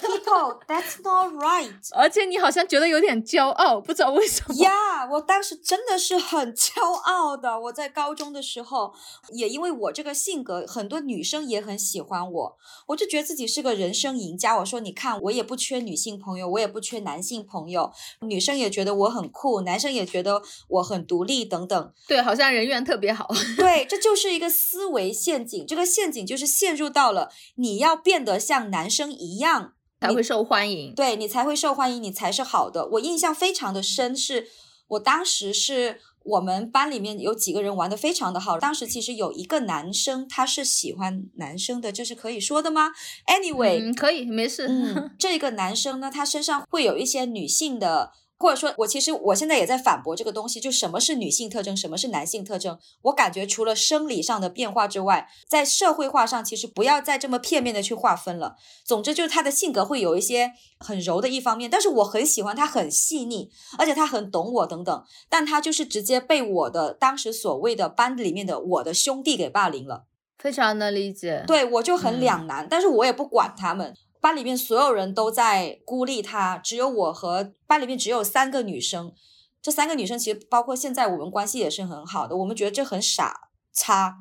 [0.00, 1.72] People, that's not right.
[1.92, 4.54] 而且你好像觉得有点骄傲，不知道为什么。
[4.54, 7.58] Yeah，我当时真的是很骄傲的。
[7.58, 8.94] 我在高中的时候，
[9.32, 14.56] 也因为我这个性格，很多女生也很喜欢我，我就觉得自己是个人生赢家。
[14.58, 21.92] 我说，你看，我也不缺女性朋友，我也不缺男性朋友，女生也觉得我很酷，男生也觉得我很独立，等等。
[22.06, 23.28] 对，好像人缘特别好。
[23.56, 25.66] 对，这就是一个思维陷阱。
[25.66, 26.83] 这个陷阱就是陷入。
[26.88, 32.86] 到了，你要变得像男生一样才会受欢迎，对你才会受欢迎，你才是好的。
[32.92, 34.48] 我印象非常的深，是
[34.88, 38.58] 我当时是我们班里面有几个人玩的非常的好。
[38.58, 42.92] 当时其实有一个男生，他是喜欢男生的，这是可以说的吗
[43.26, 44.66] ？Anyway，可以，没事。
[44.68, 48.12] 嗯， 这个男生呢，他身上会有一些女性的。
[48.44, 52.78] 或者说，我其实我现在也在反驳这个东西，就什么是女性特征，什么是男性特征？
[53.04, 58.56] 我感觉除了生理上的变化之外，在社会化上，其实不要再这么片面的去划分了。
[58.84, 65.04] 总之就是他的性格会有一些很柔的一方面，但是我很喜欢他很细腻，而且他很懂我等等。
[65.30, 70.04] 但他就是直接被我的当时所谓的班里面的我的兄弟给霸凌了，
[70.36, 71.44] 非常能理解。
[71.46, 73.94] 对我就很两难，但是我也不管他们。
[74.24, 79.12] 班里面所有人都在孤立他，只有我和班里面只有三个女生。
[79.60, 82.34] 这三个女生其实包括现在我们关系也是很好的。
[82.34, 84.16] 我们觉得这很傻，叉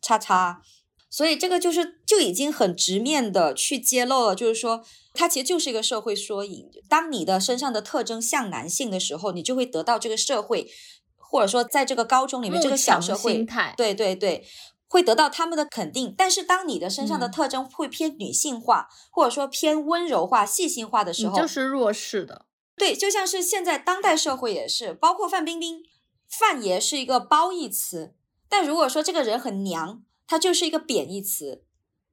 [0.00, 0.62] 叉叉。
[1.10, 4.84] 所以这个就是就已经很直面的去揭露了，就是说
[5.14, 6.70] 它其实就是一个社会缩影。
[6.88, 10.70] 当你的身上的特征像男性的时候，你就会得到这个社会，
[11.16, 13.44] 或者说在这个高中里面这个小社会，
[13.76, 14.44] 对对对。
[14.90, 22.46] 会得到他们的肯定，但是当你的身上的特征会偏女性化，或者说偏温柔化、细心化的时候，就是弱势的。
[22.74, 25.84] 对，就像是现在当代社会也是，包括范冰冰，
[26.28, 28.14] 范爷是一个褒义词，
[28.48, 31.62] 但如果说这个人很娘，他就是一个贬义词，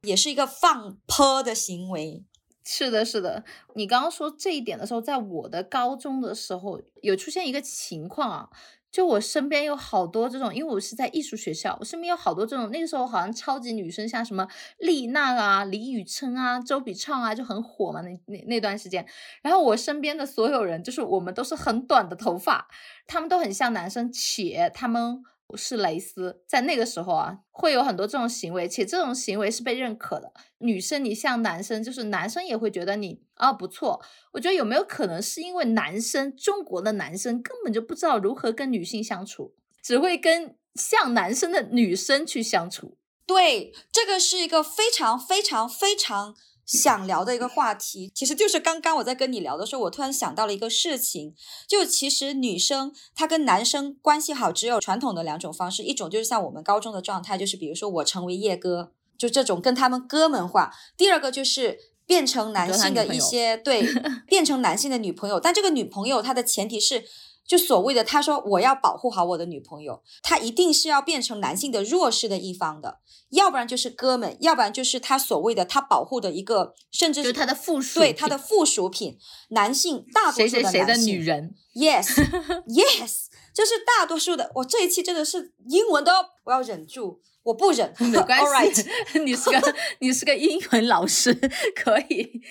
[0.04, 2.24] 也是一个放泼的行为。
[2.64, 3.44] 是的，是的。
[3.74, 8.50] 你刚刚说这一点的时候，在我的高中的时候有出现一个情况啊。
[8.98, 12.72] 就我身边有好多这种，因为我是在艺术学校，我身边有好多这种。
[12.72, 14.48] 那个时候好像超级女生，像什么
[14.80, 18.02] 丽娜啊、李宇春啊、周笔畅啊，就很火嘛。
[18.02, 19.06] 那那那段时间，
[19.44, 22.68] 然后我身边的所有人，就是我们都是很短的头发，
[23.06, 25.24] 他们都很像男生，且他们。
[25.56, 30.34] 是蕾丝，在那个时候啊，会有很多这种行为，且这种行为是被认可的。
[30.58, 34.04] 女生你像男生，就是男生也会觉得你啊不错。
[34.34, 42.98] 我觉得有没有可能是因为男生，中国的男生根本就不知道如何跟女性相处，只会跟像男生的女生去相处。
[43.26, 46.36] 对，这个是一个非常非常非常。
[46.68, 51.34] 想聊的一个话题，其实就是刚刚我在跟你聊的时候，我突然想到了一个事情，
[51.68, 63.82] 就其实女生她跟男生关系好，只有传统的两种方式，一种就是像我们高中的状态，就是比如说我成为叶哥，就这种跟他们哥们化；第二个就是变成男性的一些对，
[64.28, 67.06] 变成男性的女朋友，但这个女朋友她的前提是。
[67.48, 79.18] 就所谓的他说我要保护好我的女朋友，他一定是要变成男性的弱势的一方的，要不然就是哥们，要不然就是他所谓的他保护的一个，甚至是他的附属，对他的附属品，
[79.52, 82.06] 男性大多数的谁谁谁的女人，yes
[82.68, 91.34] yes，就是大多数的，我这一期真的是英文都要我要忍住，我不忍，没关系 right，你是个 你是个英文老师，
[91.74, 92.42] 可以。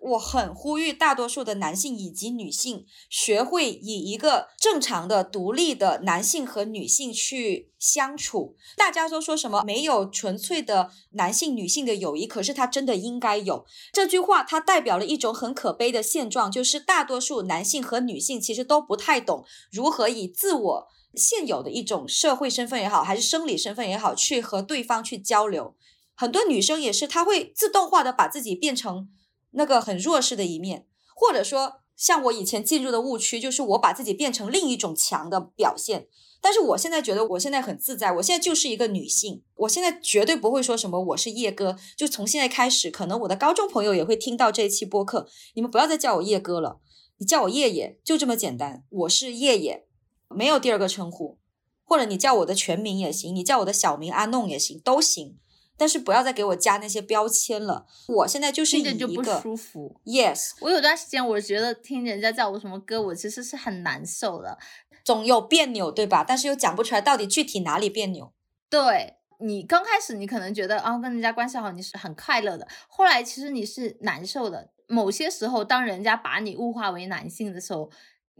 [0.00, 8.56] 我很呼吁大多数的男性以及女性学会以一个正常的、独立的男性和女性去相处。
[8.76, 13.66] 大家都说什么没有纯粹的男性女性的友谊，可是它真的应该有。
[13.92, 25.74] 这句话它代表了一种很可悲的现状，就是大多数男性和女性其实都不太懂如何以自我现有的一种社会身份也好，还是生理身份也好，去和对方去交流。
[26.14, 29.08] 很多女生也是，她会自动化的把自己变成。
[29.52, 36.06] 那个很弱势的一面，或者说像我以前进入的误区，就是我把自己变成另一种强的表现。
[36.40, 41.76] 但是我现在觉得，我现在很自在，我现在就是一个女性，我现在绝对不会说什么我是叶哥。
[41.96, 46.78] 就从现在开始，可能我的高中朋友也会听到这一期播客，你们不要再叫我叶哥了，
[47.18, 48.84] 你叫我叶叶，就这么简单。
[48.88, 49.88] 我是叶叶，
[50.34, 51.38] 没有第二个称呼，
[51.84, 55.38] 或者你叫我的全名也行，你叫我的小名阿弄也行，都行。
[55.76, 57.86] 但是不要再给我加那些标签了。
[58.08, 59.98] 我现在就是以听着就不舒服。
[60.04, 64.58] yes，我有段时间，我觉得听人家叫我什么哥，我其实是很难受的。
[65.02, 66.22] 总有别扭，对吧？
[66.22, 68.30] 但是又讲不出来到底具体哪里别扭。
[68.68, 72.68] 对你刚开始，你可能觉得啊、跟人家关系好，你是很快乐的。
[72.86, 74.70] 后来其实你是难受的。
[74.86, 77.90] 某些时候，当人家把你物化为男性的时候，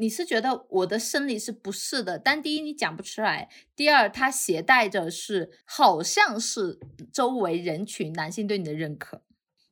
[0.00, 2.18] 你是觉得我的生理是不适的。
[2.18, 6.80] 但第一，你讲不出来；第二，它携带着是好像是
[7.12, 9.22] 周围人群男性对你的认可。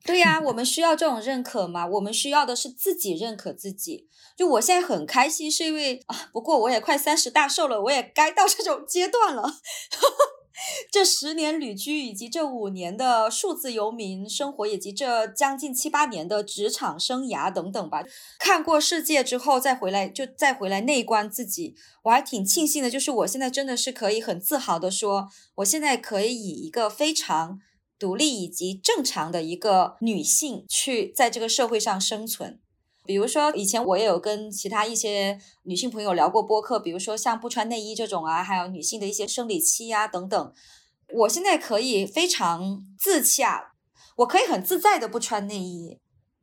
[0.04, 1.86] 对呀、我们需要这种认可吗？
[1.86, 4.08] 我们需要的是自己认可自己。
[4.36, 9.42] 就我现在很开心，是因为啊，不过我也快三十大寿了，我也该到这种阶段了。
[10.90, 18.02] 这十年旅居，以及这五年的数字游民生活，以及这将近七八年的职场生涯等等吧，
[18.38, 27.60] 看过世界之后再回来，就再回来内观自己，我还挺庆幸的，就是我现在真的是可以很自豪的说，我现在可以以一个非常
[27.98, 32.60] 独立以及正常的一个女性去在这个社会上生存。
[33.08, 40.52] 比如说，以前我也有跟其他一些女性朋友聊过播客，比如说像不穿内衣这种啊，还有女性的一些生理期啊等等。
[41.14, 43.72] 我现在可以非常自洽，
[44.16, 45.98] 我可以很自在的不穿内衣。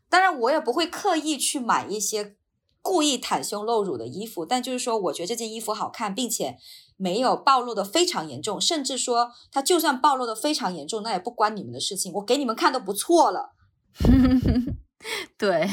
[0.09, 2.35] 当然，我也不会刻意去买一些
[2.81, 6.57] 故意袒胸露乳的衣服，但就是说，我觉得这件衣服好看，并且
[6.97, 13.53] 没有暴露的非常严重，甚至说它就算暴露的非常严重，那也不关你们的事情，我给你们看都不错了。
[15.37, 15.69] 对，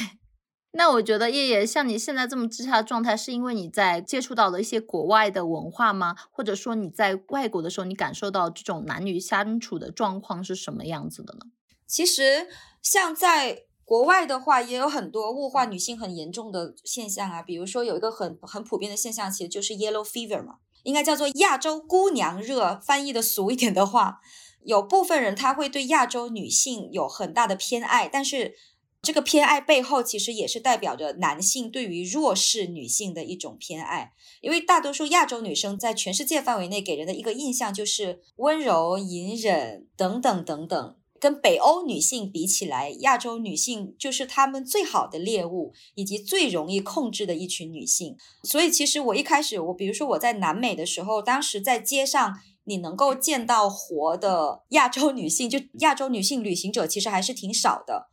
[0.75, 6.17] 那我觉得叶叶像你现在这么自洽的状态，是因为你在接触到了一些国外的文化吗？
[6.31, 11.41] 或者说你在外国的时候，你感受到这种男女相处的状况是什么样子的呢？
[11.87, 12.49] 其实
[12.81, 20.55] 像在国外的话，也有很多物化女性很严重的现象啊，比如说有一个很很普遍的现象，其实就是 yellow fever 嘛，
[20.85, 24.23] 应该叫做亚洲姑娘热，翻译的俗一点的话，
[24.65, 28.55] 有部分人他会对亚洲女性有很大的偏爱，但是。
[29.03, 34.13] 这个偏爱背后，其实也是代表着男性对于弱势女性的一种偏爱。
[34.41, 40.97] 因为大多数亚洲女生在全世界范围内给人的一个印象就是温柔、隐忍等等等等。
[41.19, 48.17] 跟北欧女性比起来，亚洲女性就是她们最好的猎物，以及最容易控制的一群女性。
[48.45, 58.11] 所以，其实我一开始，我比如说我在南美的时候，当时在街上你能够见到活的亚洲女性，就亚洲女性旅行者，其实还是挺少的。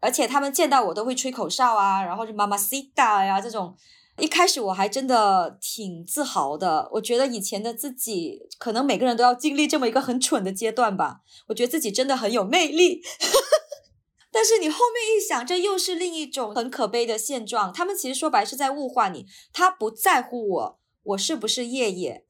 [0.00, 3.76] 而且他们见到我都会吹口哨啊，然后就妈妈 Sita 呀这种。
[4.18, 11.20] 一开始我还真的挺自豪的，我觉得以前的自己，可能每个人都要经历这么一个很蠢的阶段吧。
[11.48, 13.00] 我觉得自己真的很有魅力，
[14.30, 17.72] 但是你后面一想，这又是另一种很可悲的现状。
[17.72, 19.24] 他们其实说白是在物化你，
[19.54, 22.26] 他不在乎我，我是不是夜夜。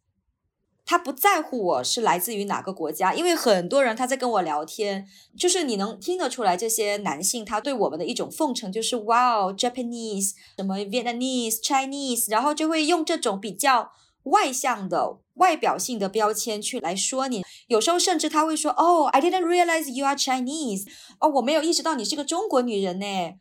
[0.90, 5.06] 他不在乎我是来自于哪个国家，因为很多人他在跟我聊天，
[5.38, 13.92] 就是你能听得出来，这些男性他对我们的一种奉承，就是哇哦，Japanese 什么 Vietnamese Chinese，然后就会用这种比较
[14.24, 17.44] 外向的外表性的标签去来说你。
[17.68, 20.88] 有时候甚至他会说，哦，I didn't realize you are Chinese，
[21.20, 23.34] 哦，我没有意识到你是个中国女人呢，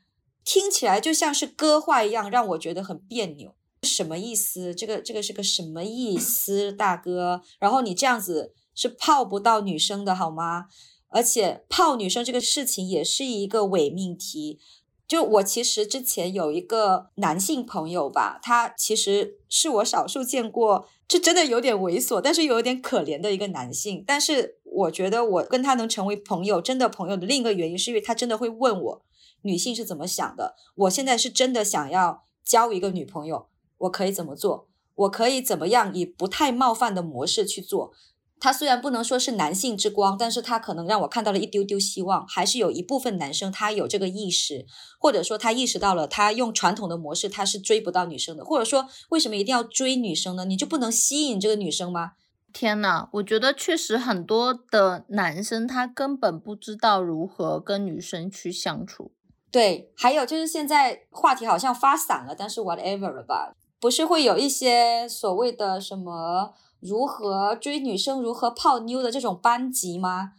[0.45, 3.55] 听起来就像是歌话一样，让我觉得很别扭。
[3.83, 4.73] 什么意思？
[4.75, 7.41] 这个这个是个什么意思，大哥？
[7.59, 10.65] 然后你这样子是泡不到女生的好吗？
[11.09, 14.59] 而且泡女生这个事情也是一个伪命题。
[15.07, 24.03] 就我其实之前有一个男性朋友吧，他其实是我少数见过，这真的有点猥琐，但是有点可怜的一个男性。
[24.05, 29.01] 但是我觉得我跟他能成为朋友，真的朋友的另一个原因，是因为他真的会问我
[29.41, 30.55] 女性是怎么想的。
[30.75, 33.48] 我现在是真的想要交一个女朋友。
[33.79, 34.67] 我可以怎么做？
[34.95, 37.93] 我可以怎么样以不太冒犯的模式去做。
[38.41, 44.65] 他虽然不能说是男性之光，但是他可能让我看到了一丢丢希望，还是有一部分男生他有这个意识，
[44.97, 50.45] 或者说他意识到了他用传统的模式他是追不到女生的，或者说为什么一定要追女生呢？
[50.45, 52.13] 你就不能吸引这个女生吗？
[52.53, 59.11] 天呐，我觉得确实很多的男生他根本不知道如何跟女生去相处。
[59.51, 63.53] 对，还有就是现在话题好像发散了，但是 whatever 了吧？
[63.79, 66.53] 不是会有一些所谓的什么？
[66.79, 70.31] 如何追女生、如何泡妞的这种班级吗？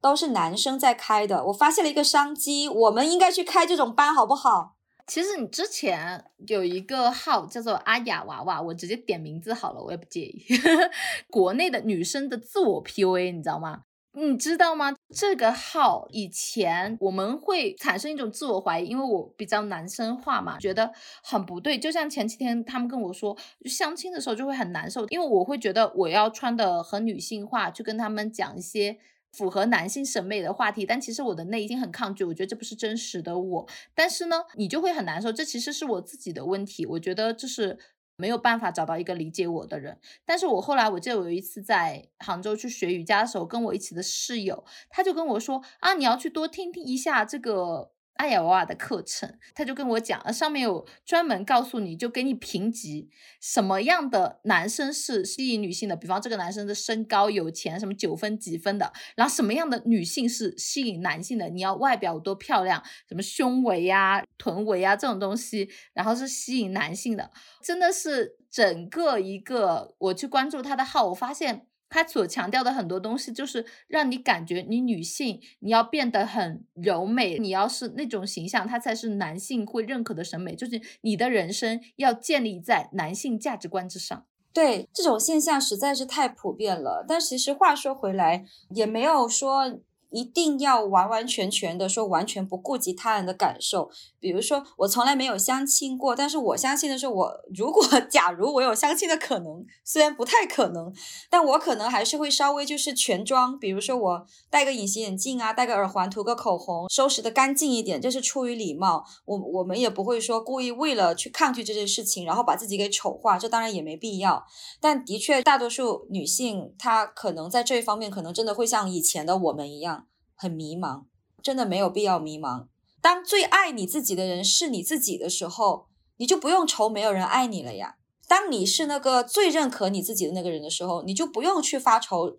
[0.00, 1.46] 都是男生在开的。
[1.46, 4.76] 我发现了一个商机，我们应该去开这种班，好不好？
[5.08, 10.44] 其实你之前有一个号叫做阿雅娃娃，我直接点名字好了，我也不介意。
[11.30, 13.84] 国内的女生的自我 PUA，你知道吗？
[14.20, 14.94] 你知道吗？
[15.14, 20.92] 这个号以前我们会产生一种自我怀疑，因为我比较男生化嘛，觉得
[21.22, 21.78] 很不对。
[21.78, 28.98] 就像前几天他们跟我说，相亲的时候就会很难受，因为我会觉得我要穿的很女性化，去跟他们讲一些
[29.32, 33.68] 符合男性审美的话题，但其实我的内心很抗拒，我觉得这不是真实的我。
[33.94, 37.78] 但是呢，你就会很难受，这其实是我自己的问题，我觉得这是。
[38.18, 47.92] 没有办法找到一个理解我的人，但是我后来我记得我有一次在杭州去学瑜伽的时候，跟我一起的室友，他就跟我说啊，你要去多听听一下这个。
[48.18, 53.08] 阿雅娃娃的课程，他就跟我讲，上面有专门告诉你就给你评级，
[53.40, 67.30] 什么样的男生是吸引女性的，比方这个男生的身高、有钱，什么九分几分的，然后什么样的女性是吸引男性的，你要外表多漂亮，什么胸围呀、臀围啊这种东西，然后是吸引男性的，
[67.62, 71.67] 真的是整个一个，我去关注他的号，我发现。
[71.88, 80.54] 他所强调的很多东西，就是让你感觉你女性，你要变得很柔美，你要是那种形象，他才是男性会认可的审美。
[80.54, 84.26] 就是你的人生要建立在男性价值观之上。
[84.52, 87.04] 对，这种现象实在是太普遍了。
[87.06, 89.80] 但其实话说回来，也没有说。
[90.10, 93.90] 一定要完完全全的说，完全不顾及他人的感受。
[94.18, 100.92] 比如说，我从来没有相亲过，但是我相信的是，我如果 假如我有相亲的可能，虽然不太可能，
[101.30, 103.58] 但我可能还是会稍微就是全装。
[103.58, 109.04] 比如说，我戴个隐形眼镜啊，戴个耳环，涂个口红，收拾的干净一点，这是出于礼貌。
[109.24, 114.44] 我我们也不会说故意为了去抗拒这件事情，然后把自己给丑化，这当然也没必要。
[114.80, 120.06] 但的确，大多数女性她可能在这一方面，可能真的会像以前的我们一样。
[120.38, 121.06] 很迷茫，
[121.42, 122.68] 真的没有必要迷茫。
[123.02, 127.96] 当最爱你自己的人是你自己的时候，你就不用愁没有人爱你了呀。
[128.28, 132.38] 当你是那个最认可你自己的那个人的时候，你就不用去发愁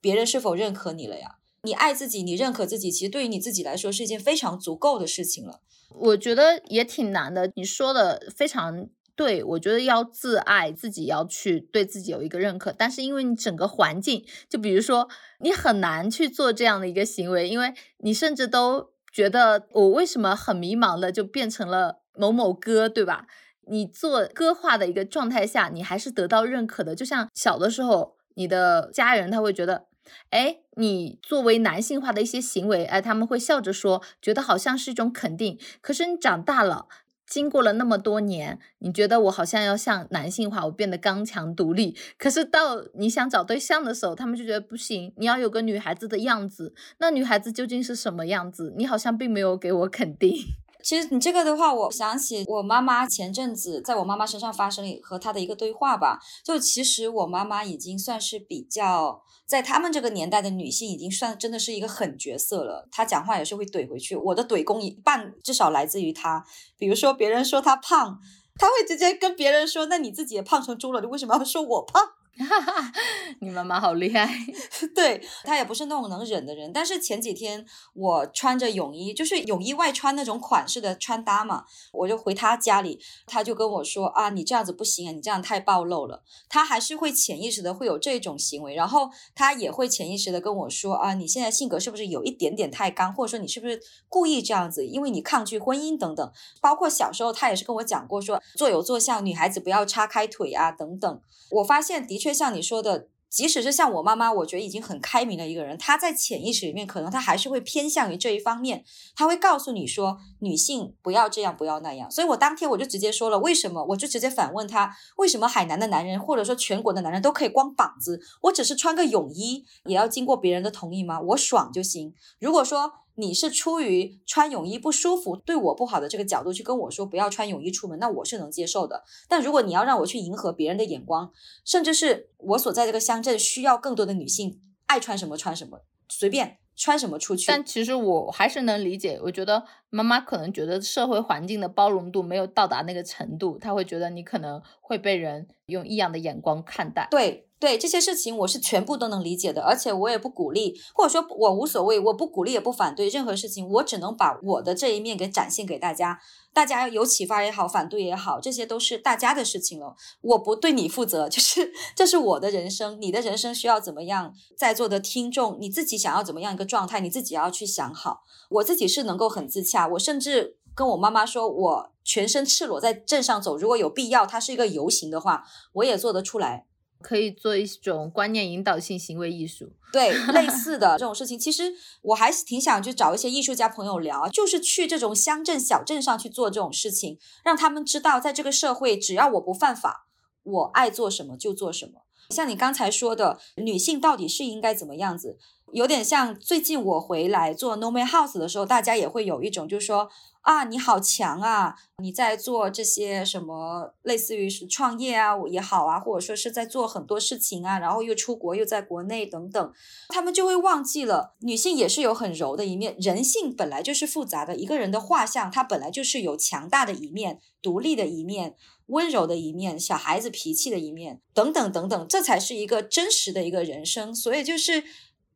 [0.00, 1.38] 别人是否认可你了呀。
[1.62, 5.60] 你爱自己，你认可自己，其实对于你自己来说是一件非常足够的事情了。
[5.90, 7.50] 我觉得也挺难的。
[7.56, 8.88] 你说的非常。
[9.20, 12.72] 对，我觉得要自爱，自己要去对自己有一个认可。
[12.72, 15.10] 但是因为你整个环境，就比如说
[15.40, 23.26] 你很难去做这样的一个行为，因为你甚至都觉得我为什么很迷茫的就变成了某某哥，对吧？
[23.68, 26.94] 你做歌化的一个状态下，你还是得到认可的。
[26.94, 29.84] 就像小的时候，你的家人他会觉得，
[30.30, 35.58] 哎，你作为男性化的一些行为，哎，他们会笑着说，觉得好像是一种肯定。
[35.82, 36.86] 可是你长大了。
[37.30, 41.96] 经过了那么多年，你觉得我好像要向男性化，我变得刚强独立。
[42.18, 46.74] 可是到你想找对象的时候，他们就觉得不行，你要有个女孩子的样子。
[46.98, 48.74] 那女孩子究竟是什么样子？
[48.76, 50.36] 你好像并没有给我肯定。
[50.82, 56.18] 其实你这个的话，我想起我妈妈前阵子在我妈妈身上发生了和她的一个对话吧。
[56.44, 62.88] 就其实我妈妈已经算是比较在他们这个年代的女性，已经算真的是一个狠角色了。
[62.90, 64.14] 她讲话也是会怼回去。
[64.16, 66.44] 我的怼功一半至少来自于她。
[66.78, 68.18] 比如说别人说她胖，
[68.56, 72.02] 她会直接跟别人说：“那你自己也胖成猪了，你为什么要说我胖？”
[72.38, 72.92] 哈哈，
[73.40, 74.26] 你妈妈好厉害，
[74.94, 76.72] 对她也不是那种能忍的人。
[76.72, 86.22] 但是前几天我穿着泳衣，就是泳衣外穿那种款式的穿搭嘛，我就回她家里，她就跟我说啊，你这样子不行啊，你这样太暴露了。
[86.48, 93.78] 她还是会潜意识的会有这种行为，然后她也会潜意识的跟我说啊，你现在性格是不是有一点点太刚，或者说你是不是
[94.08, 96.32] 故意这样子，因为你抗拒婚姻等等。
[96.62, 101.20] 包括小时候她也是跟我讲过，说坐有坐相，女孩子不要叉开腿啊等等。
[101.50, 102.34] 我发现的确。
[102.34, 108.84] 像你说的，即使是像我妈妈，我觉得已经很开明的一个人，她在潜意识里面，可能她还是会偏向于这一方面，
[109.16, 112.10] 她会告诉你说，女性不要这样，不要那样。
[112.10, 113.82] 所以我当天我就直接说了，为什么？
[113.90, 121.20] 我就直接反问他，为什么海南的男人，或者说全国的男人都可以光膀子，我只是穿个泳衣，也要经过别人的同意吗？
[121.20, 122.14] 我爽就行。
[122.38, 122.92] 如果说。
[123.20, 129.04] 你是出于穿泳衣不舒服、对我不好的这个角度去跟我说不要穿泳衣出门，那我是能接受的。
[129.28, 131.30] 但如果你要让我去迎合别人的眼光，
[131.64, 137.46] 甚至是我所在这个乡镇需要更多的女性爱穿什么穿什么，随便穿什么出去。
[137.48, 147.06] 但其实我还是能理解，我觉得妈妈可能觉得社会环境的包容度没有到达那个程度，她会觉得你可能会被人用异样的眼光看待。
[147.10, 156.18] 对对，这些事情我是全部都能理解的，而且我也不鼓励，或者说我无所谓，我不鼓励也不反对任何事情，我只能把我的这一面给展现给大家，
[156.54, 170.56] 大家有启发也好，反对也好，这些都是大家的事情了，我不对你负责， 就是这是我的人生，你的人生需要怎么样，在座的听众你自己想要怎么样一个状态，你自己要去想好，我自己是能够很自洽，我甚至。
[170.72, 175.44] 跟我妈妈说，我全身赤裸在镇上走，如果有必要，它是一个游行的话，
[175.74, 176.64] 我也做得出来。
[177.02, 179.72] 可以做一种观念引导性行为艺术。
[179.92, 181.72] 对，类 似的这种事情，其实
[182.02, 190.06] 我还是挺想去找一些艺术家朋友聊，就是去这种乡镇小镇上去做这种事情，让他们知道，在这个社会，只要我不犯法，
[190.42, 192.02] 我爱做什么就做什么。
[192.30, 195.36] 像你刚才说的，女性到底是应该怎么样子？
[195.72, 200.08] 有点像最近我回来做 No Man House 的时候，大家也会有一种就是说
[200.42, 209.72] 啊，你好强啊，你在做这些什么，类似于是创业啊也好啊，或者说是在做很多事情啊，然后又出国又在国内等等，
[210.08, 218.56] 他们就会忘记了女性也是有很柔的一面，人性本来就是复杂的，一个人的画像它本来就是有强大的一面、独立的一面、
[218.86, 224.84] 温柔的一面、小孩子脾气的一面等等等等，这才是一个真实的一个人生，所以就是。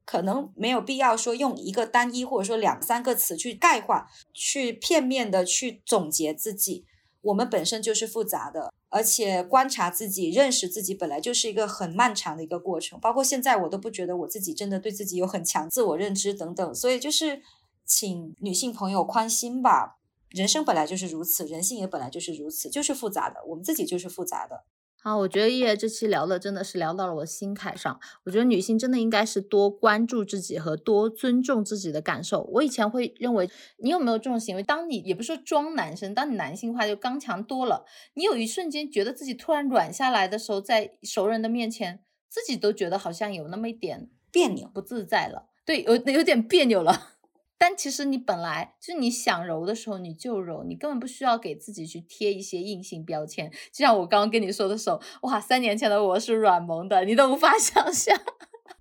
[0.05, 6.85] 可能没有必要说用一个单一或者说两三个词去概括，去片面的去总结自己。
[7.23, 13.01] 我们本身就是复杂的，而且观察自己、认识自己本来就是一个很漫长的一个过程。
[13.01, 16.75] 包括现在我都不觉得我自己真的对自己有很强自我认知等等。
[16.75, 17.41] 所以就是
[17.87, 19.97] 请女性朋友宽心吧，
[20.29, 24.65] 人生本来就是如此，人性也本来就是如此，就是复杂的，我们自己就是复杂的。
[25.05, 28.01] 啊，我觉得叶这期聊的真的是聊到了我心坎上。
[28.25, 32.45] 我觉得女性真的应该是多关注自己和多尊重自己的感受。
[32.55, 34.63] 我以前会认为，你有没有这种行为？
[34.63, 37.85] 当你也不是说装男生，当你男性化就刚强多了，
[38.15, 42.01] 你有一瞬间觉得自己突然软下来的时候，在熟人的面前，
[42.31, 45.51] 自己都觉得好像有那么一点别扭、不自在了。
[45.67, 47.14] 对，有有点别扭了。
[47.57, 53.51] 但其实你本来就是你想揉的时候你就揉，你根本不需要给自己去贴一些硬性标签。
[53.73, 58.19] 就像我刚刚跟你说的时候，哇，三年前的我是软萌的，你都无法 想象。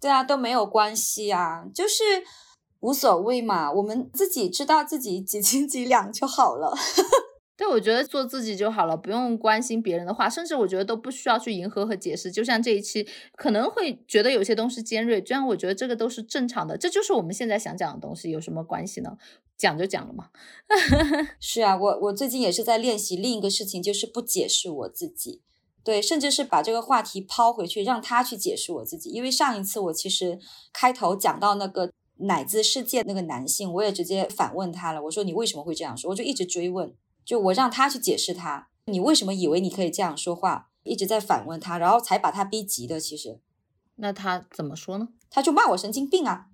[0.02, 2.04] 对啊，都没有关系啊，就是
[2.82, 6.76] 无所谓嘛，我们自己知道自己几斤几两就好了。
[7.56, 12.32] 对，我觉得做自己就好了，不用关心别人的话，甚至我觉得都不需要去迎合和解释。
[12.32, 19.18] 就像这一期可能会觉得有些东西尖锐，虽然我觉得这个都是正常的，这就是我们现在想讲的东西，有什么关系呢？
[19.56, 20.30] 讲就讲了嘛。
[21.40, 25.44] 是啊，我我最近也是在练习另一个事情，就是不解释我自己，
[25.84, 29.12] 对，甚至是把这个话题抛回去，让他去解释我自己。
[29.12, 30.40] 因为上一次我其实
[30.74, 36.10] 开头讲到那个乃至世界那个男性，我也直接反问他了，我说你为什么会这样说？
[36.10, 36.92] 我就一直追问。
[37.26, 40.70] 就我让他去解释他，你为什么以为你可以这样说话？
[40.84, 43.00] 一直在反问他，然后才把他逼急的。
[43.00, 43.40] 其实，
[43.96, 45.08] 那他怎么说呢？
[45.30, 46.48] 他就骂我神经病啊，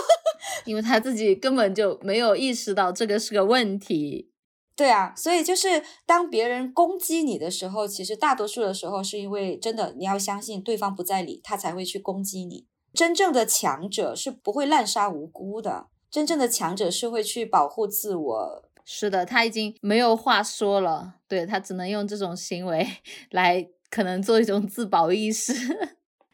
[0.66, 4.30] 因为他自己根本就没有意识到这个是个问题。
[4.76, 12.66] 对啊，所以就是当别人攻击你的时候，其实大多数的时候是因为真的你要相信对方不在理，他才会去攻击你。
[12.92, 18.70] 真正的强者是不会滥杀无辜的，真正的强者是会去保护自我。
[18.86, 22.86] 是的，他已经没有话说了，对他只能用这种行为
[23.30, 25.52] 来，可能做一种自保意识。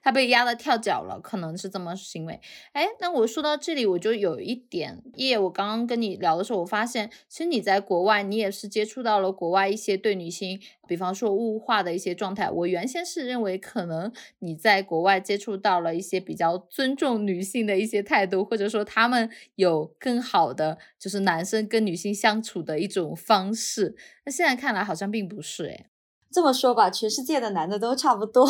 [0.09, 2.41] 他被压的跳脚了，可能是这么行为。
[2.73, 12.51] 哎，那我说到这里，我就有一点，叶，我刚刚跟你聊的时候，我发现其实你在国外，你也是接触到了国外一些对女性，比方说物化的一些状态。
[12.51, 23.95] 我原先是认为，可能你在国外接触到了一些比较尊重女性的一些态度，或者说他们有更好的就是男生跟女性相处的一种方式。
[24.25, 25.91] 那现在看来好像并不是，哎，
[26.33, 28.49] 这么说吧，全世界的男的都差不多。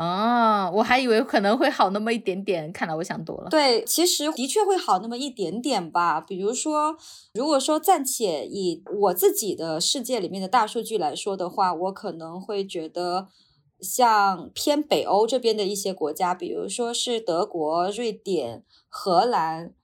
[0.00, 3.50] 哦，我还以为可能会好那么一点点，看来我想多了。
[3.50, 6.22] 对，其实的确会好那么一点点吧。
[6.22, 6.96] 比如说，
[7.34, 13.28] 如果说暂且以我自己的世界里面的大数据来说的话，我可能会觉得，
[13.82, 19.74] 像偏北欧这边的一些国家，比如说是德国、瑞典、荷兰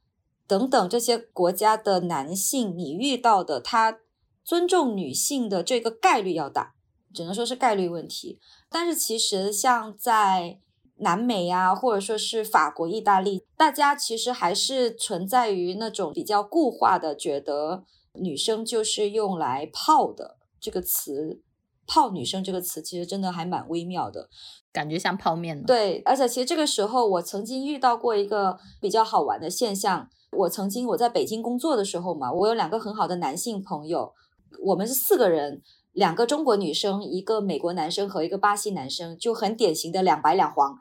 [0.46, 3.98] 等等这些国家的男性，你遇到的他
[4.42, 6.75] 尊重女性的这个概率要大，
[7.16, 8.38] 只能说是概率问题。
[8.70, 10.60] 但是其实像在
[10.98, 21.40] 南美啊，或者说是法国、意大利，大家其实还是存在于那种比较固化的，觉得女生就是用来泡的这个词。
[21.88, 24.28] 泡女生这个词其实真的还蛮微妙的，
[24.72, 25.64] 感觉像泡面呢。
[25.66, 30.08] 对，而且其实这个时候我曾经遇到过一个比较好玩的现象。
[30.32, 34.12] 我曾经我在北京工作的时候嘛，我有两个很好的男性朋友，
[34.64, 35.62] 我们是四个人，
[35.96, 40.78] 两个中国女生，一个美国男生和一个巴西男生，就很典型的两白两黄。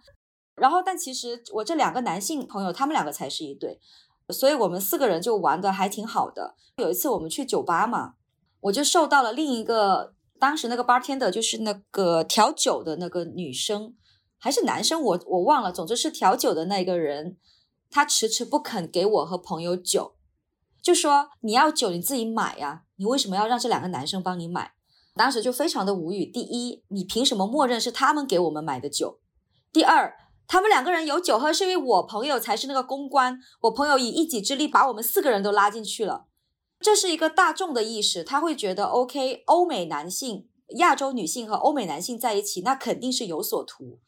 [0.55, 3.80] 然后，但其实我这两个男性朋友，他们两个才是一对，
[4.34, 6.55] 所以我们四个人就玩的还挺好的。
[6.80, 8.16] 有一次我们去酒吧嘛，
[8.59, 10.13] 我就受到了另一个。
[10.38, 13.95] 当时那个 bartender 就是那个调酒的那个女生，
[14.38, 15.72] 还是男生，我我忘了。
[15.72, 17.38] 总之是调酒的那个人，
[17.89, 20.16] 他迟迟不肯给我和朋友酒，
[20.84, 24.74] 就说你要酒你自己买呀，你为什么要让这两个男生帮你买？
[25.16, 26.26] 当时就非常的无语。
[26.26, 29.20] 第一，你凭什么默认是他们给我们买的酒？
[29.72, 30.16] 第二，
[30.47, 36.28] 他们两个人有酒喝，是因为我朋友才是那个公关，我朋友以一己之力把我们四个人都拉进去了。
[36.80, 43.99] 这是一个大众的意识，他会觉得 OK，欧美男性、亚洲女性和欧美男性在一起，那肯定是有所图。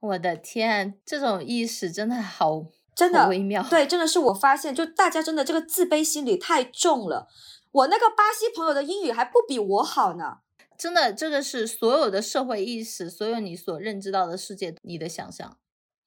[0.00, 3.62] 我的天，这种意识真的好，真的微妙。
[3.68, 7.28] 对，真的是我发现，就大家真的这个自卑心理太重了。
[7.70, 10.38] 我那个巴西朋友的英语还不比我好呢。
[10.78, 15.56] 真的，这个是所有的社会意识，所有你所认知到的世界，你的想象，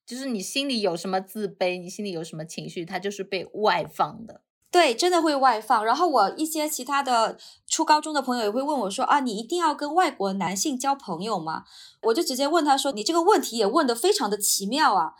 [0.05, 4.41] 就是你心里有什么自卑，你心里有什么情绪，它就是被外放的。
[4.71, 5.83] 对，真的会外放。
[5.83, 11.63] 然后我一些其他的初高中的朋友也会问我说：“啊，你一定要跟外国男性交朋友吗？”
[12.03, 15.13] 我就直接问他说：“你这个问题也问得非常的奇妙啊！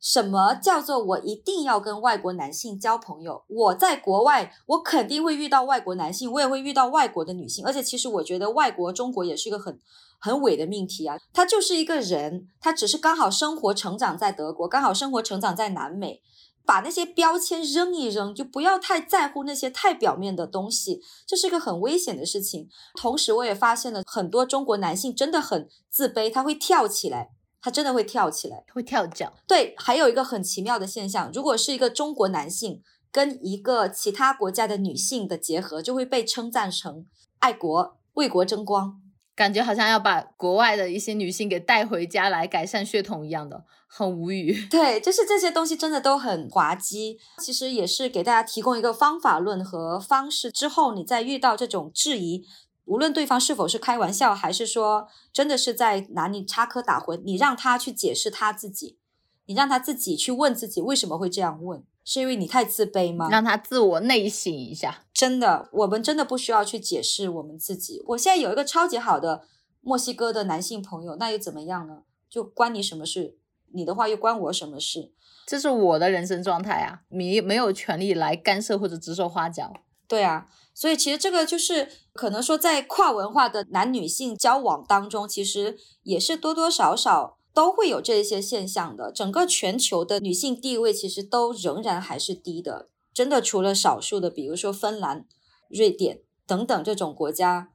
[0.00, 3.44] 什么叫做我一定要跟外国男性交朋友？
[3.48, 7.64] 我在国外，我肯定会遇到外国男性，我也会遇到外国的女性。
[7.64, 9.80] 而且其实我觉得外国中国也是一个很
[10.18, 11.16] 很伪的命题啊。
[11.32, 16.22] 他就是一个人，他只是刚好生活成长在德国，刚好生活成长在南美。”
[16.66, 22.68] 把那些标签扔一扔，就不要太在乎那些太表面的东西，这是一个很危险的事情。
[22.96, 27.30] 同时，我也发现了很多中国男性真的很自卑，他会跳起来，
[27.66, 29.32] 他真的会跳起来，会跳脚。
[29.44, 37.04] 对，还有一个很奇妙的现象，如果是一个中国男性跟一个其他国家的女性的结合，就会被称赞成
[37.40, 39.00] 爱国、为国争光。
[39.34, 44.68] 感觉好像要把国外的一些女性给带回家来改善血统一样的，很无语。
[44.70, 47.18] 对，就是这些东西真的都很滑稽。
[47.42, 52.44] 其实也是给大家提供一个方法论和方式，之后你再遇到这种质疑，
[52.86, 58.98] 无论对方是否是开玩笑，还是说真的是在拿你插科打诨，你让他去解释他自己，
[59.44, 61.84] 你让他自己去问自己为什么会这样问。
[62.04, 63.28] 是因为你太自卑吗？
[63.28, 65.02] 让他自我内省一下。
[65.12, 68.00] 真的，我们真的不需要去解释我们自己。
[68.06, 69.42] 我现在有一个超级好的
[69.80, 72.02] 墨西哥的男性朋友，那又怎么样呢？
[72.30, 73.36] 就关你什么事？
[73.72, 75.12] 你的话又关我什么事？
[75.44, 79.72] 这是我的人生状态啊，你没有权利来干涉或者指手画脚。
[80.06, 80.46] 对啊，
[80.76, 87.38] 所以其实这个就是可能说，在跨文化的男女性交往当中，其实也是多多少少。
[87.56, 89.10] 都会有这一些现象的。
[89.10, 95.24] 整个全球的女性地位其实都仍然还是低的，真的除了少数的，比如说芬兰、
[95.70, 97.70] 瑞典等等这种国家，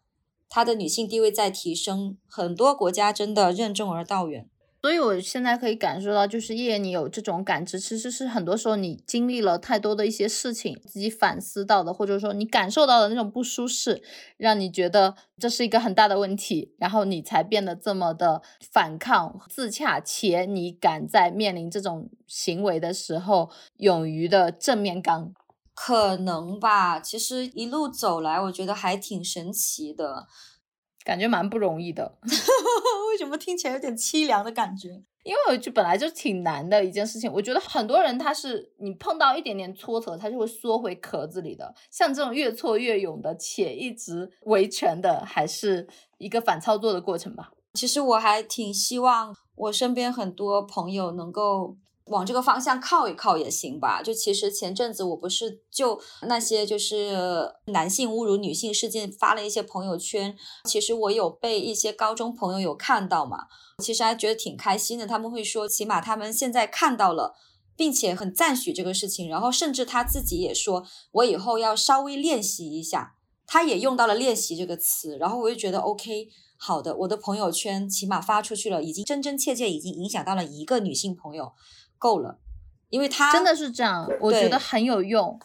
[0.47, 4.47] 它的女性地位在提升，很多国家真的任重而道远。
[4.81, 14.01] 所以，我现在可以感受到，就是叶，你有这种感知，其实是很多时候你经历了太多的一些事情，自己反思到的，或者说你感受到的那种不舒适，
[14.37, 25.31] 让你觉得这是一个很大的问题，然后你才变得这么的反抗、自洽，且你敢在面临这种行为的时候，勇于的正面刚。
[25.73, 30.27] 可能吧，其实一路走来，我觉得还挺神奇的。
[31.03, 32.17] 感觉蛮不容易的，
[33.11, 35.03] 为什么听起来有点凄凉的感觉？
[35.23, 41.73] 因为就本来就挺难的一件事情，我觉得很多人他是你碰到一点点挫折，他就会缩回壳子里的。
[41.91, 45.87] 像这种越挫越勇的，且一直维权的，还是
[46.17, 47.51] 一个反操作的过程吧。
[47.75, 51.77] 其实我还挺希望我身边很多朋友能够。
[52.05, 54.01] 往这个方向靠一靠也行吧。
[54.01, 60.35] 就其实前阵子我不是就那些就是男性侮辱女性事件发了一些朋友圈，
[60.65, 63.45] 其实我有被一些高中朋友有看到嘛，
[63.79, 65.05] 其实还觉得挺开心的。
[65.05, 67.35] 他们会说，起码他们现在看到了，
[67.75, 69.29] 并且很赞许这个事情。
[69.29, 73.15] 然后甚至他自己也说，我以后要稍微练习一下。
[73.47, 75.17] 他也用到了“练习”这个词。
[75.17, 81.51] 然后我就觉得 OK，好的，我的朋友圈起码发出去了，已经真真切切已经影响到了一个女性朋友。
[82.01, 82.39] 够了，
[82.89, 85.39] 因为他真的是这样，我觉得很有用。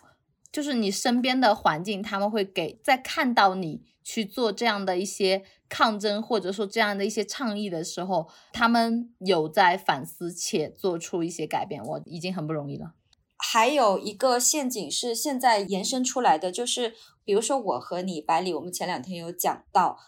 [0.51, 12.95] 就是你身边的环境，他们会给在看到你去做这样的一些抗争，或者说这样的一些倡议的时候，他们有在反思且做出一些改变，我已经很不容易了。
[13.37, 19.99] 还有一个陷阱是现在延伸出来的，就是比如说我和你百里，我们前两天有讲到，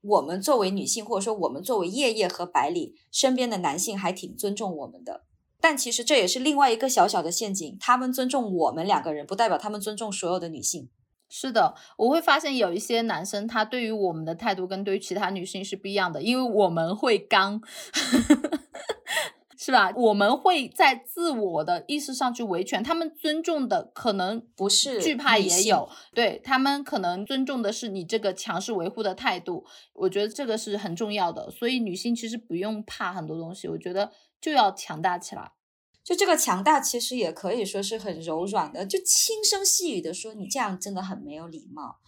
[0.00, 5.24] 我们作为女性，或者说我们作为叶叶和百里身边的男性还挺尊重我们的，
[5.60, 10.88] 但其实这也是另外一个小小的陷阱，他们尊重我们两个人，不代表他们尊重所有的女性。
[11.28, 17.60] 是的，我会发现有一些男生，他对于我们的态度跟对于其他女性是不一样的，因为我们会刚。
[19.62, 19.92] 是吧？
[19.94, 29.66] 我们会在自我的意识上去维权，他们尊重的可能不是惧怕也有，对他们可能尊重的是你这个强势维护的态度。
[29.92, 35.52] 我觉得这个是很重要的，所以女性其实不用怕很多东西，我觉得就要强大起来。
[36.02, 42.00] 就这个强大，其实也可以说是很柔软的，就轻声细语的说你这样真的很没有礼貌。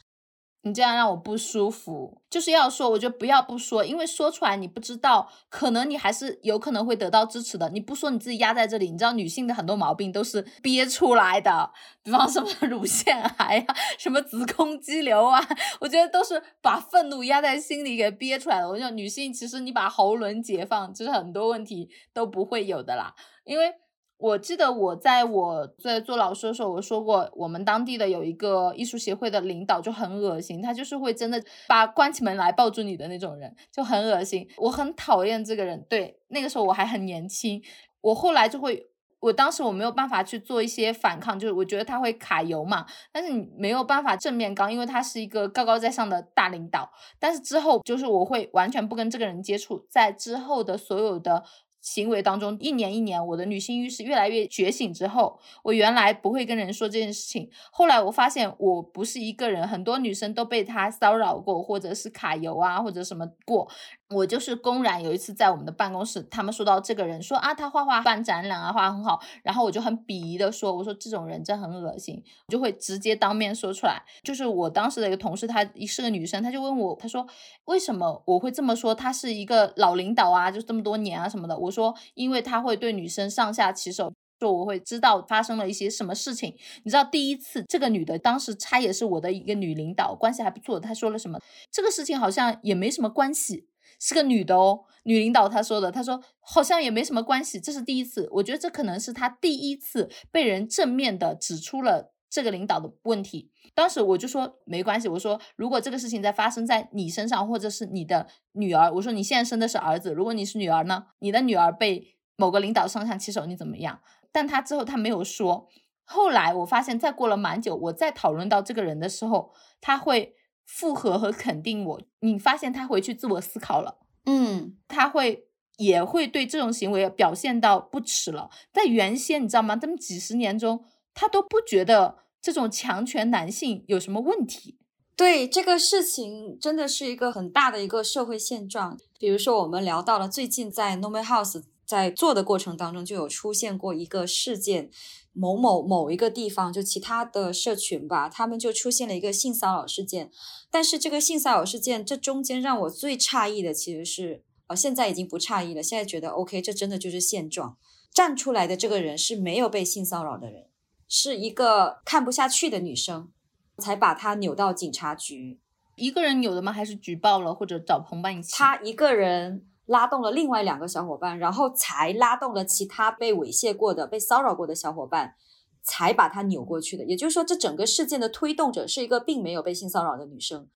[0.64, 7.68] 你这样让我不舒服，就是要说，我觉得不要不说，因为说出来你不知道，可能你还是有可能会得到支持的。
[7.70, 11.70] 你不说你自己压在这里，你知道女性的很多毛病都是憋出来的，
[12.04, 15.44] 比方什么乳腺癌啊，什么子宫肌瘤啊，
[15.80, 18.68] 我觉得都是把愤怒压在心里给憋出来的。
[18.68, 23.12] 我觉得女性其实你把喉轮解放，其实很多问题都不会有的啦，
[23.44, 23.74] 因为。
[24.22, 34.48] 我记得我在我在做老师的时候，我说过，我们当地的有一个艺术协会的领导就很恶心，他就是会真的把关起门来抱住你的那种人，就很恶心。
[34.58, 35.84] 我很讨厌这个人。
[35.88, 37.60] 对，那个时候我还很年轻，
[38.00, 38.86] 我后来就会，
[39.18, 46.88] 我当时我没有办法去做一些反抗，就是我觉得他会卡油嘛，但是你没有办法正面刚，因为他是一个高高在上的大领导。
[47.18, 51.42] 但是之后就是我会完全不跟这个人接触，在之后的所有的。
[51.82, 57.50] 行为当中，一年一年，我的女性意识越来越觉醒之后，我原来不会跟人说这件事情。
[57.70, 63.68] 后来我发现，我不是一个人，很多女生都被他骚扰过，或者是卡油啊，或者什么过。
[64.12, 74.02] 我就是公然有一次在我们的办公室，他们说到这个人，说啊，他画画办展览啊，画很好，然后我就很鄙夷的说，我说这种人真很恶心，我就会直接当面说出来。
[74.22, 77.26] 就是我当时的一个同事，她是个女生，她就问我，她说
[77.64, 78.94] 为什么我会这么说？
[78.94, 81.58] 她是一个老领导啊，就这么多年啊什么的。
[81.58, 84.12] 我说，因为她会对女生上下其手。
[84.40, 90.80] 说我会知道发生了一些什么事情，你知道第一次这个女的当时她也是我的一个女领导，关系还不错。
[90.80, 91.38] 她说了什么？
[91.70, 93.68] 这个事情好像也没什么关系，
[94.04, 98.28] 是个女的哦，女领导她说的，她说好像也没什么关系，这是第一次。
[98.32, 103.52] 我觉得这可能是她第一次被人正面的指出了这个领导的问题。
[103.74, 114.00] 当时我就说没关系，我说如果这个事情在发生在你身上，或者是你的女儿，我说你现在生的是儿子，如果你是女儿呢，你的女儿被某个领导上下其手，你怎么样？
[114.32, 115.68] 但他之后他没有说，
[116.02, 120.34] 后来我发现，再过了蛮久，我再讨论到这个人的时候，他会
[120.64, 122.02] 附和和肯定我。
[122.20, 125.46] 你发现他回去自我思考了，嗯，他会
[125.76, 128.50] 也会对这种行为表现到不耻了。
[128.72, 129.76] 在原先你知道吗？
[129.76, 130.84] 他们几十年中，
[131.14, 134.78] 他都不觉得这种强权男性有什么问题。
[135.16, 138.98] 对这个事情，真的是一个很大的一个社会现状。
[139.18, 141.62] 比如说，我们聊到了最近在 Normal House。
[141.84, 144.88] 在做的过程当中，就有出现过一个事件，
[145.32, 150.30] 某某某一个地方，就其他的社群吧，他们就出现了一个性骚扰事件。
[150.70, 157.76] 但是这个性骚扰事件，这中间让我最诧异的其实是，呃，现在已经不诧异了，现在觉得 OK，这真的就是现状。
[158.12, 160.66] 站出来的这个人是没有被性骚扰的人，
[161.08, 163.30] 是一个看不下去的女生，
[163.78, 165.58] 才把她扭到警察局。
[165.96, 166.72] 一个人扭的吗？
[166.72, 168.52] 还是举报了或者找同伴一起？
[168.52, 169.66] 他一个人。
[169.92, 175.34] 拉动了另外两个小伙伴，然后才拉动了其他被猥亵过的、被骚扰过的小伙伴，
[175.82, 177.04] 才把他扭过去的。
[177.04, 180.68] 也就是说，这整个事件的推动者是一个并没有被性骚扰的女生。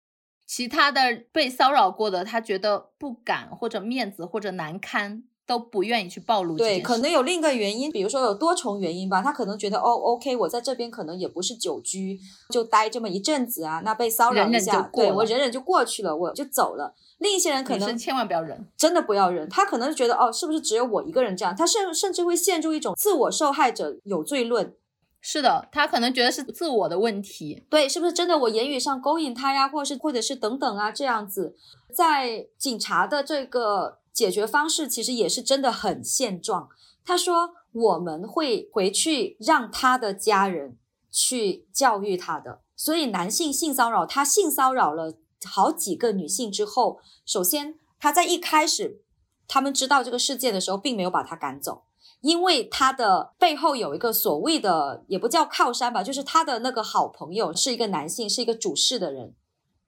[0.45, 6.57] 其他的被骚扰过的，他觉得不敢或者面子或者难堪，都不愿意去暴露。
[6.57, 9.23] 对，可能有另一个原因，比如说有多重原因吧。
[9.23, 12.19] 他可能觉得哦，OK，我在这边可能也不是久居，
[12.51, 13.81] 就待这么一阵子啊。
[13.85, 16.95] 那被骚扰一下，对我忍忍就过去了，我就走了。
[17.19, 19.49] 另一些人可能千万不要忍，真的不要忍。
[19.49, 21.55] 他可能觉得哦，是不是只有我一个人这样？
[21.57, 24.75] 他甚甚至会陷入一种自我受害者有罪论。
[25.21, 27.65] 是的，他可能觉得是自我的问题。
[27.71, 31.57] 对，是不是真的我言语上勾引他呀，或者是或者是等等啊这样子？
[31.93, 36.71] 在警察的这个解决方式其实也是真的很现状。
[37.05, 40.79] 他说我们会回去让他的家人
[41.11, 42.63] 去教育他的。
[42.75, 45.19] 所以男性性骚扰，他性骚扰了。
[45.45, 49.03] 好几个女性之后，首先他在一开始
[49.47, 51.85] 他们知道这个事件的时候，并没有把他赶走，
[52.23, 59.35] 因为他的背后有一个所谓的也不叫靠山吧，就是他的那个好朋友是一个男性，是一个主事的人，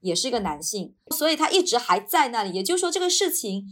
[0.01, 2.53] 也是一个男性，所以他一直还在那里。
[2.53, 3.65] 也就是说，这个事情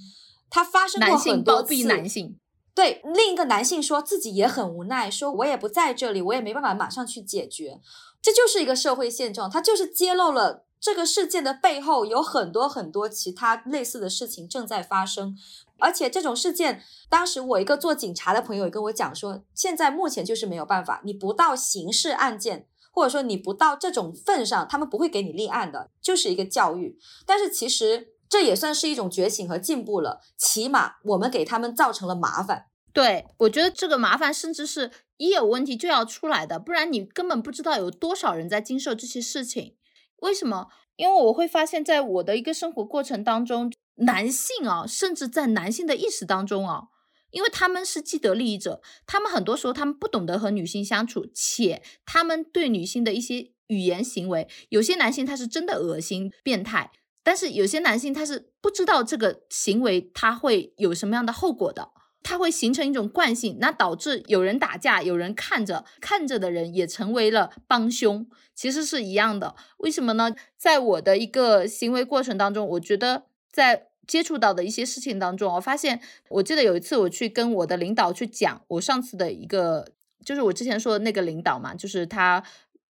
[0.50, 1.62] 他发生过很多次。
[1.62, 2.38] 包庇男性，
[2.74, 7.80] 对，另一个男性说自己也很无奈，说我也不在这里，我也没办法马上去解决。
[8.20, 15.36] 这就是一个社会现状，它就是揭露了这个事件的背后有很多很多其他类似的事情正在发生。
[15.78, 26.98] 而且这种事件，当时我一个做警察的朋友也跟我讲说，现在目前就是没有办法，你不到刑事案件，或者说你不到这种份上，他们不会给你立案的，就是一个教育。
[27.26, 32.66] 但是其实这也算是一种觉醒和进步了，起码我们给他们造成了麻烦。
[32.92, 39.76] 对我觉得这个麻烦甚至是一有问题就要出来的，不然你根本不知道有多少人在经受这些事情。
[40.20, 40.68] 为什么？
[40.96, 46.84] 因为我会发现，在我的一个生活过程当中，男性啊，甚至在男性的意识当中啊，
[47.32, 56.90] 因为他们是既得利益者，他们很多时候他们不懂得和女性相处，且他们对女性的一些语言行为，有些男性他是真的恶心变态，
[57.26, 61.90] 但是有些男性他是不知道这个行为他会有什么样的后果的。
[62.22, 69.56] 他会形成一种惯性，那导致有人打架，有人看着，看着的人也成为了帮凶，其实是一样的。
[69.78, 70.34] 为什么呢？
[70.56, 79.86] 在我的一个行为过程当中，我觉得在接触到的一些事情当中，我发现，我记得有一次我去跟我的领导去讲我上次的一个，
[80.24, 82.42] 就是我之前说的那个领导嘛，就是他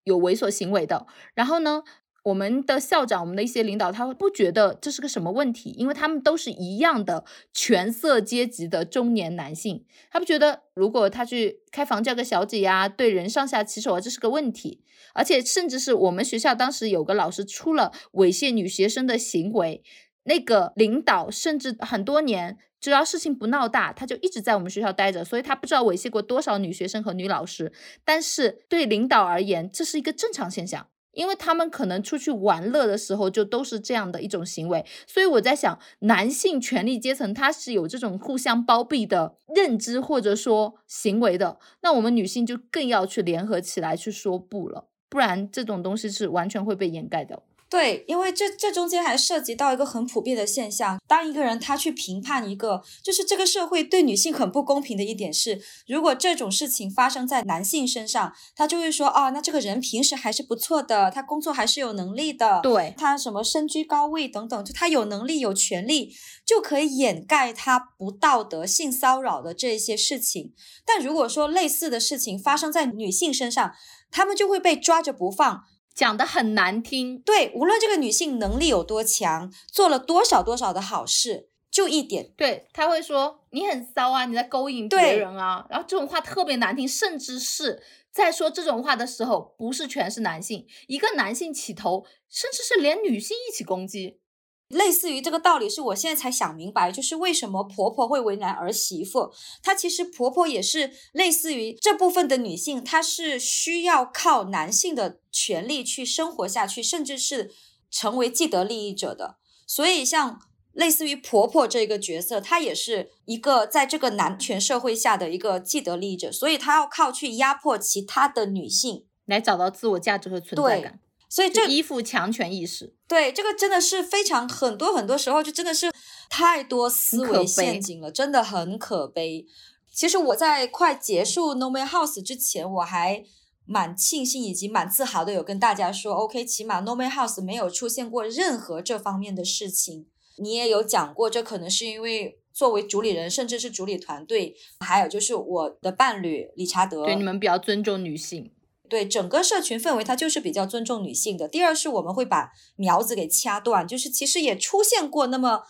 [0.05, 1.83] 有猥琐行为的，然后呢。
[2.27, 14.83] 我们的校长，我们的一些领导，他不觉得这是个什么问题，因为他们都是一样的权色阶级的中年男性，他不觉得如果他去开房叫个小姐呀，对人上下其手啊，这是个问题。
[15.15, 19.85] 而且甚至是我们学校当时有个老师出了猥亵女学生的行为，
[20.25, 27.73] 那个领导甚至很多年，只要事情不闹大，他就一直在我们学校待着，所以他不知道猥亵过多少女学生和女老师。
[28.05, 30.89] 但是对领导而言，这是一个正常现象。
[31.17, 47.43] 因为他们可能出去玩乐的时候就都是这样的一种行为，所以我在想，男性权力阶层他是有这种互相包庇的认知或者说行为的，那我们女性就更要去联合起来去说不了，不然这种东西是完全会被掩盖掉。
[47.69, 66.15] 对，因为这这中间还涉及到一个很普遍的现象，当一个人他去评判一个，就是这个社会对女性很不公平的一点是，如果这种事情发生在男性身上，他就会说，哦，那这个人平时还是不错的，他工作还是有能力的，对他什么身居高位等等，就他有能力有权利，
[66.47, 70.53] 就可以掩盖他不道德性骚扰的这些事情。
[70.85, 73.73] 但如果说类似的事情发生在女性身上，
[74.13, 75.65] 他们就会被抓着不放。
[75.97, 87.83] 讲的很难听，对，无论这个女性能力有多强，做了多少多少的好事，就一点，对他会说你很骚啊，你在勾引别人啊，然后这种话特别难听，甚至是
[88.13, 94.21] 在说这种话的时候，不是全是男性，一个男性起头，甚至是连女性一起攻击。
[94.69, 99.33] 类似于这个道理，是我现在才想明白，就是为什么婆婆会为难儿媳妇。
[99.63, 107.53] 她其实婆婆也是类似于这部分的女性，她是需要靠男性的权利去生活下去，甚至是
[107.91, 109.37] 成为既得利益者的。
[109.67, 110.41] 所以，像
[110.73, 120.99] 类似于婆婆这个角色，她也是一个在这个男权社会下的一个既得利益者，所以她要靠去压迫其他的女性来找到自我价值和存在感。
[121.29, 125.91] 所以这依附强权意识，对这个真的是非常很多很多时候就真的是
[126.31, 129.45] 太多思维陷阱了，真的很可悲。
[129.93, 133.25] 其实我在快结束 No Man House 之前，我还
[133.65, 140.07] 蛮庆幸以及蛮自豪的，有跟大家说，OK，起码 No Man House 没有出现过任何这方面的事情。
[140.39, 148.53] 你也有讲过，这可能是因为作为主理人，甚至是主理团队，还有就是我的伴侣理查德，对你们比较尊重女性。
[148.89, 151.47] 对整个社群氛围，它就是比较尊重女性的。
[151.47, 155.63] 第二是我们会把苗子给掐断，就是其实也出现过那么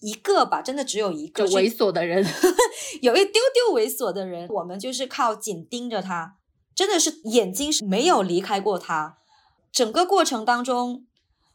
[0.00, 2.24] 一个吧，真的只有一个猥琐的人，
[3.00, 6.36] 有一丢丢猥琐的人，我们就是靠紧盯着他，
[6.74, 9.18] 真的是眼睛是没有离开过他。
[9.72, 11.06] 整个过程当中，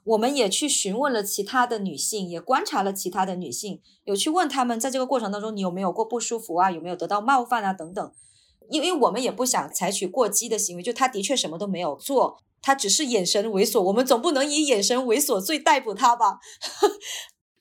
[0.03, 6.71] 我们也去询问了其他的女性，也观察了其他的女性，有去问他们在这个过程当中，你有没有过不舒服啊？
[6.71, 7.71] 有没有得到冒犯啊？
[7.71, 8.11] 等等。
[8.69, 16.39] 因为我们也不想采取过激的行为，就他的确什么都没有做，他只是眼神猥琐，我们总不能以眼神猥琐罪逮捕他吧？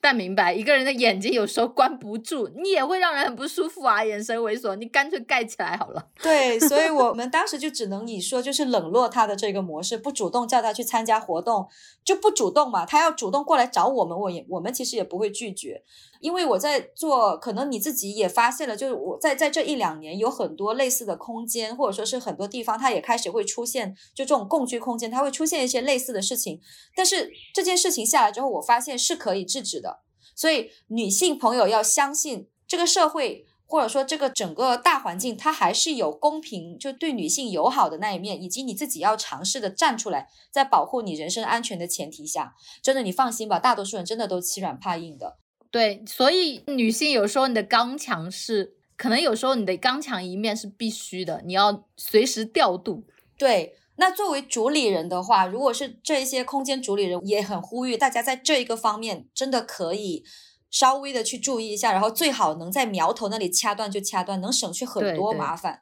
[0.01, 6.07] 但明白一个人的眼睛有时候关不住，你也会让人很不舒服啊，眼神猥琐，你干脆盖起来好了。
[6.21, 11.67] 对，所以我 们当时就只能以说就是冷落他的这个模式，不主动叫他去参加活动，
[12.05, 12.85] 就不主动嘛。
[12.85, 15.83] 他要主动过来找我们，我也我们其实也不会拒绝，
[16.19, 26.59] 因为我在做，可能你自己也发现了，就是我在在这一两年有很多类似的空间，或者说是很多地方，它也开始会出现，就这种共居空间，它会出现一些类似的事情。
[26.95, 30.01] 但是这件事情下来之后，我发现是可以制止的。
[30.35, 45.37] 所以，女性朋友要相信这个社会，或者说这个整个大环境，它还是有公平，就对女性友好的那一面，以及你自己要尝试的站出来，在保护你人身安全的前提下，真的你放心吧，大多数人真的都欺软怕硬的。
[45.71, 53.03] 对，所以女性有时候你的刚强是，可能有时候你的刚强一面是必须的，你要随时调度。
[53.37, 60.23] 对，那作为主理人的话，如果是这一些空间主理人，也很呼吁大家在这一个方面真的可以
[60.71, 65.81] 稍微的去注意一下，然后最好能在苗头那里掐断就掐断，能省去很多麻烦。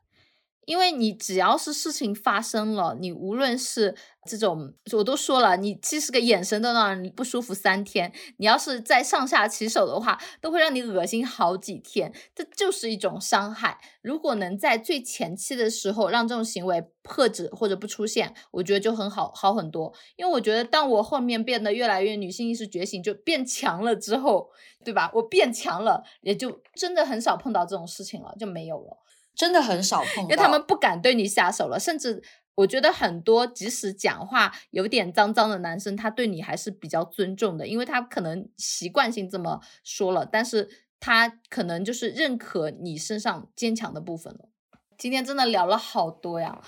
[0.68, 3.96] 因为你只要是事情发生了，你无论是
[4.26, 13.80] 这种，我都说了，你即使个眼神都让人不舒服三天，你要是再上下其手的话，都会让你恶心好几天，这就是一种伤害。
[14.02, 19.94] 如果能在最前期的时候让这种行为遏止或者不出现，我觉得就很好好很多。
[20.18, 24.50] 因为我觉得当我后面变得越来越女性意识觉醒，就变强了之后，
[24.84, 25.10] 对吧？
[25.14, 28.98] 我变强了，也就真的很少碰到这种事情了，就没有了。
[29.38, 32.24] 真的很少碰到，因为他们不敢对你下手了，甚至
[32.56, 40.68] 我觉得很多即使讲话有点脏脏的男生，他对你还是比较尊重的，因为他可能习惯性这么说了，但是
[41.00, 44.50] 他可能就是认可你身上坚强的部分了。
[44.98, 46.60] 今天真的聊了好多呀，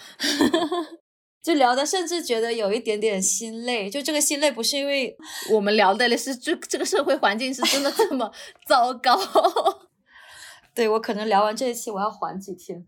[1.41, 5.17] 就聊的甚至觉得有一点点心累，就这个心累不是因为
[5.53, 8.31] 我们聊的是这这个社会环境是真的这么
[8.67, 9.19] 糟糕。
[10.79, 12.87] 对我可能聊完这一期我要缓几天。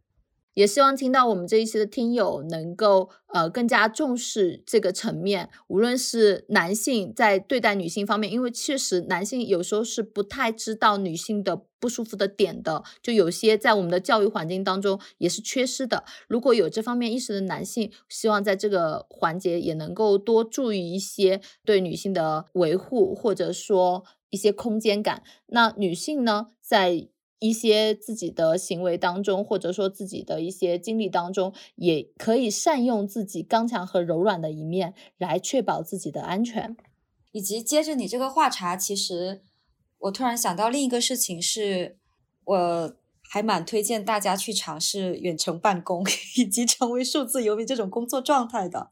[0.53, 16.05] 也希望听到我们这一期的听友能够呃更加重视这个层面，无论是男性在对待女性方面，因为确实男性有时候是不太知道女性的不舒服的点的，就有些在我们的教育环境当中也是缺失的。
[16.29, 25.23] 如果有这方面意识的男性，希望在这个环节也能够多注意一些对女性的维护，或者说一些空间感。
[25.47, 27.09] 那女性呢，在
[27.41, 36.77] 一些自己的行为当中，或者说自己的一些经历当中，也可以善用自己刚强和柔软的一面，来确保自己的安全。
[37.31, 39.41] 以及接着你这个话茬，其实
[39.97, 41.97] 我突然想到另一个事情是，
[42.45, 46.05] 我还蛮推荐大家去尝试远程办公，
[46.37, 48.91] 以及成为数字游民这种工作状态的。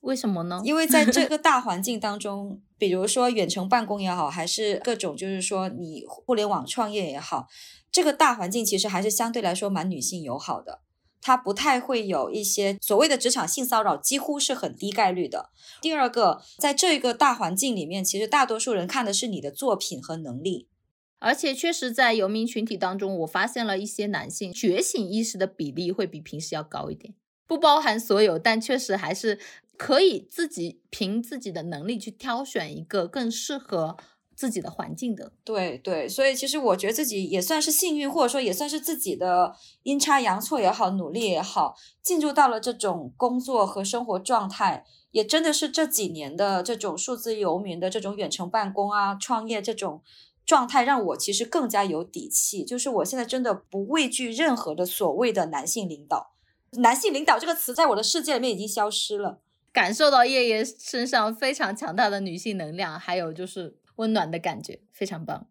[0.00, 0.60] 为什么呢？
[0.64, 7.48] 因为在这 个大环境当中，比如说远程办公也好，还是各种就是说你互联网创业也好，
[7.90, 10.80] 这个大环境其实还是相对来说蛮女性友好的，
[11.20, 15.50] 它不太会有一些所谓的职场性骚扰，几乎是很低概率的。
[15.80, 20.68] 第二个，在这个大环境里面，其实大多数人看的是你的作品和能力。
[21.20, 27.12] 而且确实，在游民群体当中，我发现了一些男性觉醒意识的比例会比平时要高一点，
[27.44, 29.40] 不包含所有，但确实还是
[29.78, 33.96] 可以自己凭自己的能力去挑选一个更适合
[34.34, 35.32] 自己的环境的。
[35.44, 39.54] 对对，所以其实我觉得自己也算是幸运，或者说也算是自己的
[39.84, 50.02] 阴差阳错也好，努力也好，进入到了这种工作和生活状态，也真的是这几年的这种数字游民的这种远程办公啊、创业这种
[50.44, 52.64] 状态，让我其实更加有底气。
[52.64, 56.32] 就是我现在真的不畏惧任何的所谓的男性领导，
[56.72, 59.40] 男性领导这个词在我的世界里面已经消失了。
[59.78, 65.46] 感受到叶叶身上非常强大的女性能量，还有就是温暖的感觉，非常棒。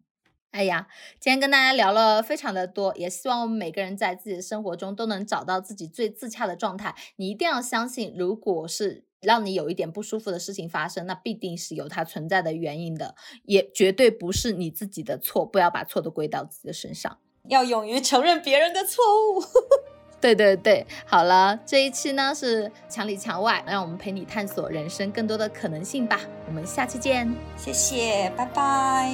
[0.50, 0.86] 哎呀，
[1.18, 6.94] 今天跟大家聊了非常的多，也希望我们每个人在自己的生活中都能找到自己最自洽的状态。
[7.16, 13.14] 你一定要相信，如果是让你有一点不舒服的事情发生，那必定是有它存在的原因的，
[13.44, 15.46] 也绝对不是你自己的错。
[15.46, 17.18] 不要把错都归到自己的身上。
[17.48, 19.02] 要勇于承认别人的错
[19.32, 19.42] 误。
[20.20, 26.20] 对对对，好了，这一期呢是墙里墙外，让我们陪你探索人生更多的可能性吧。
[26.46, 29.12] 我们下期见，谢谢，拜拜。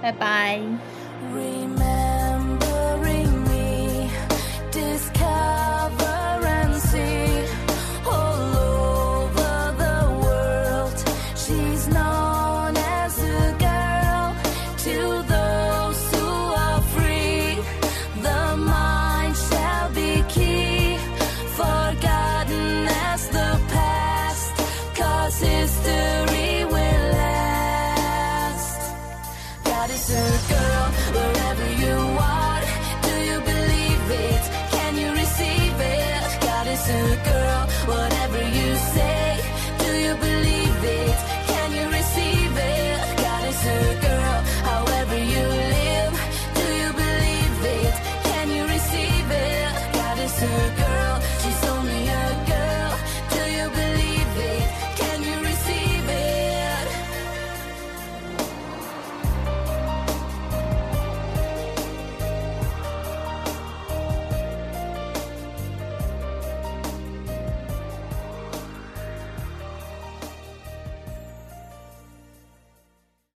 [0.00, 0.60] 拜拜。
[1.34, 2.07] Remember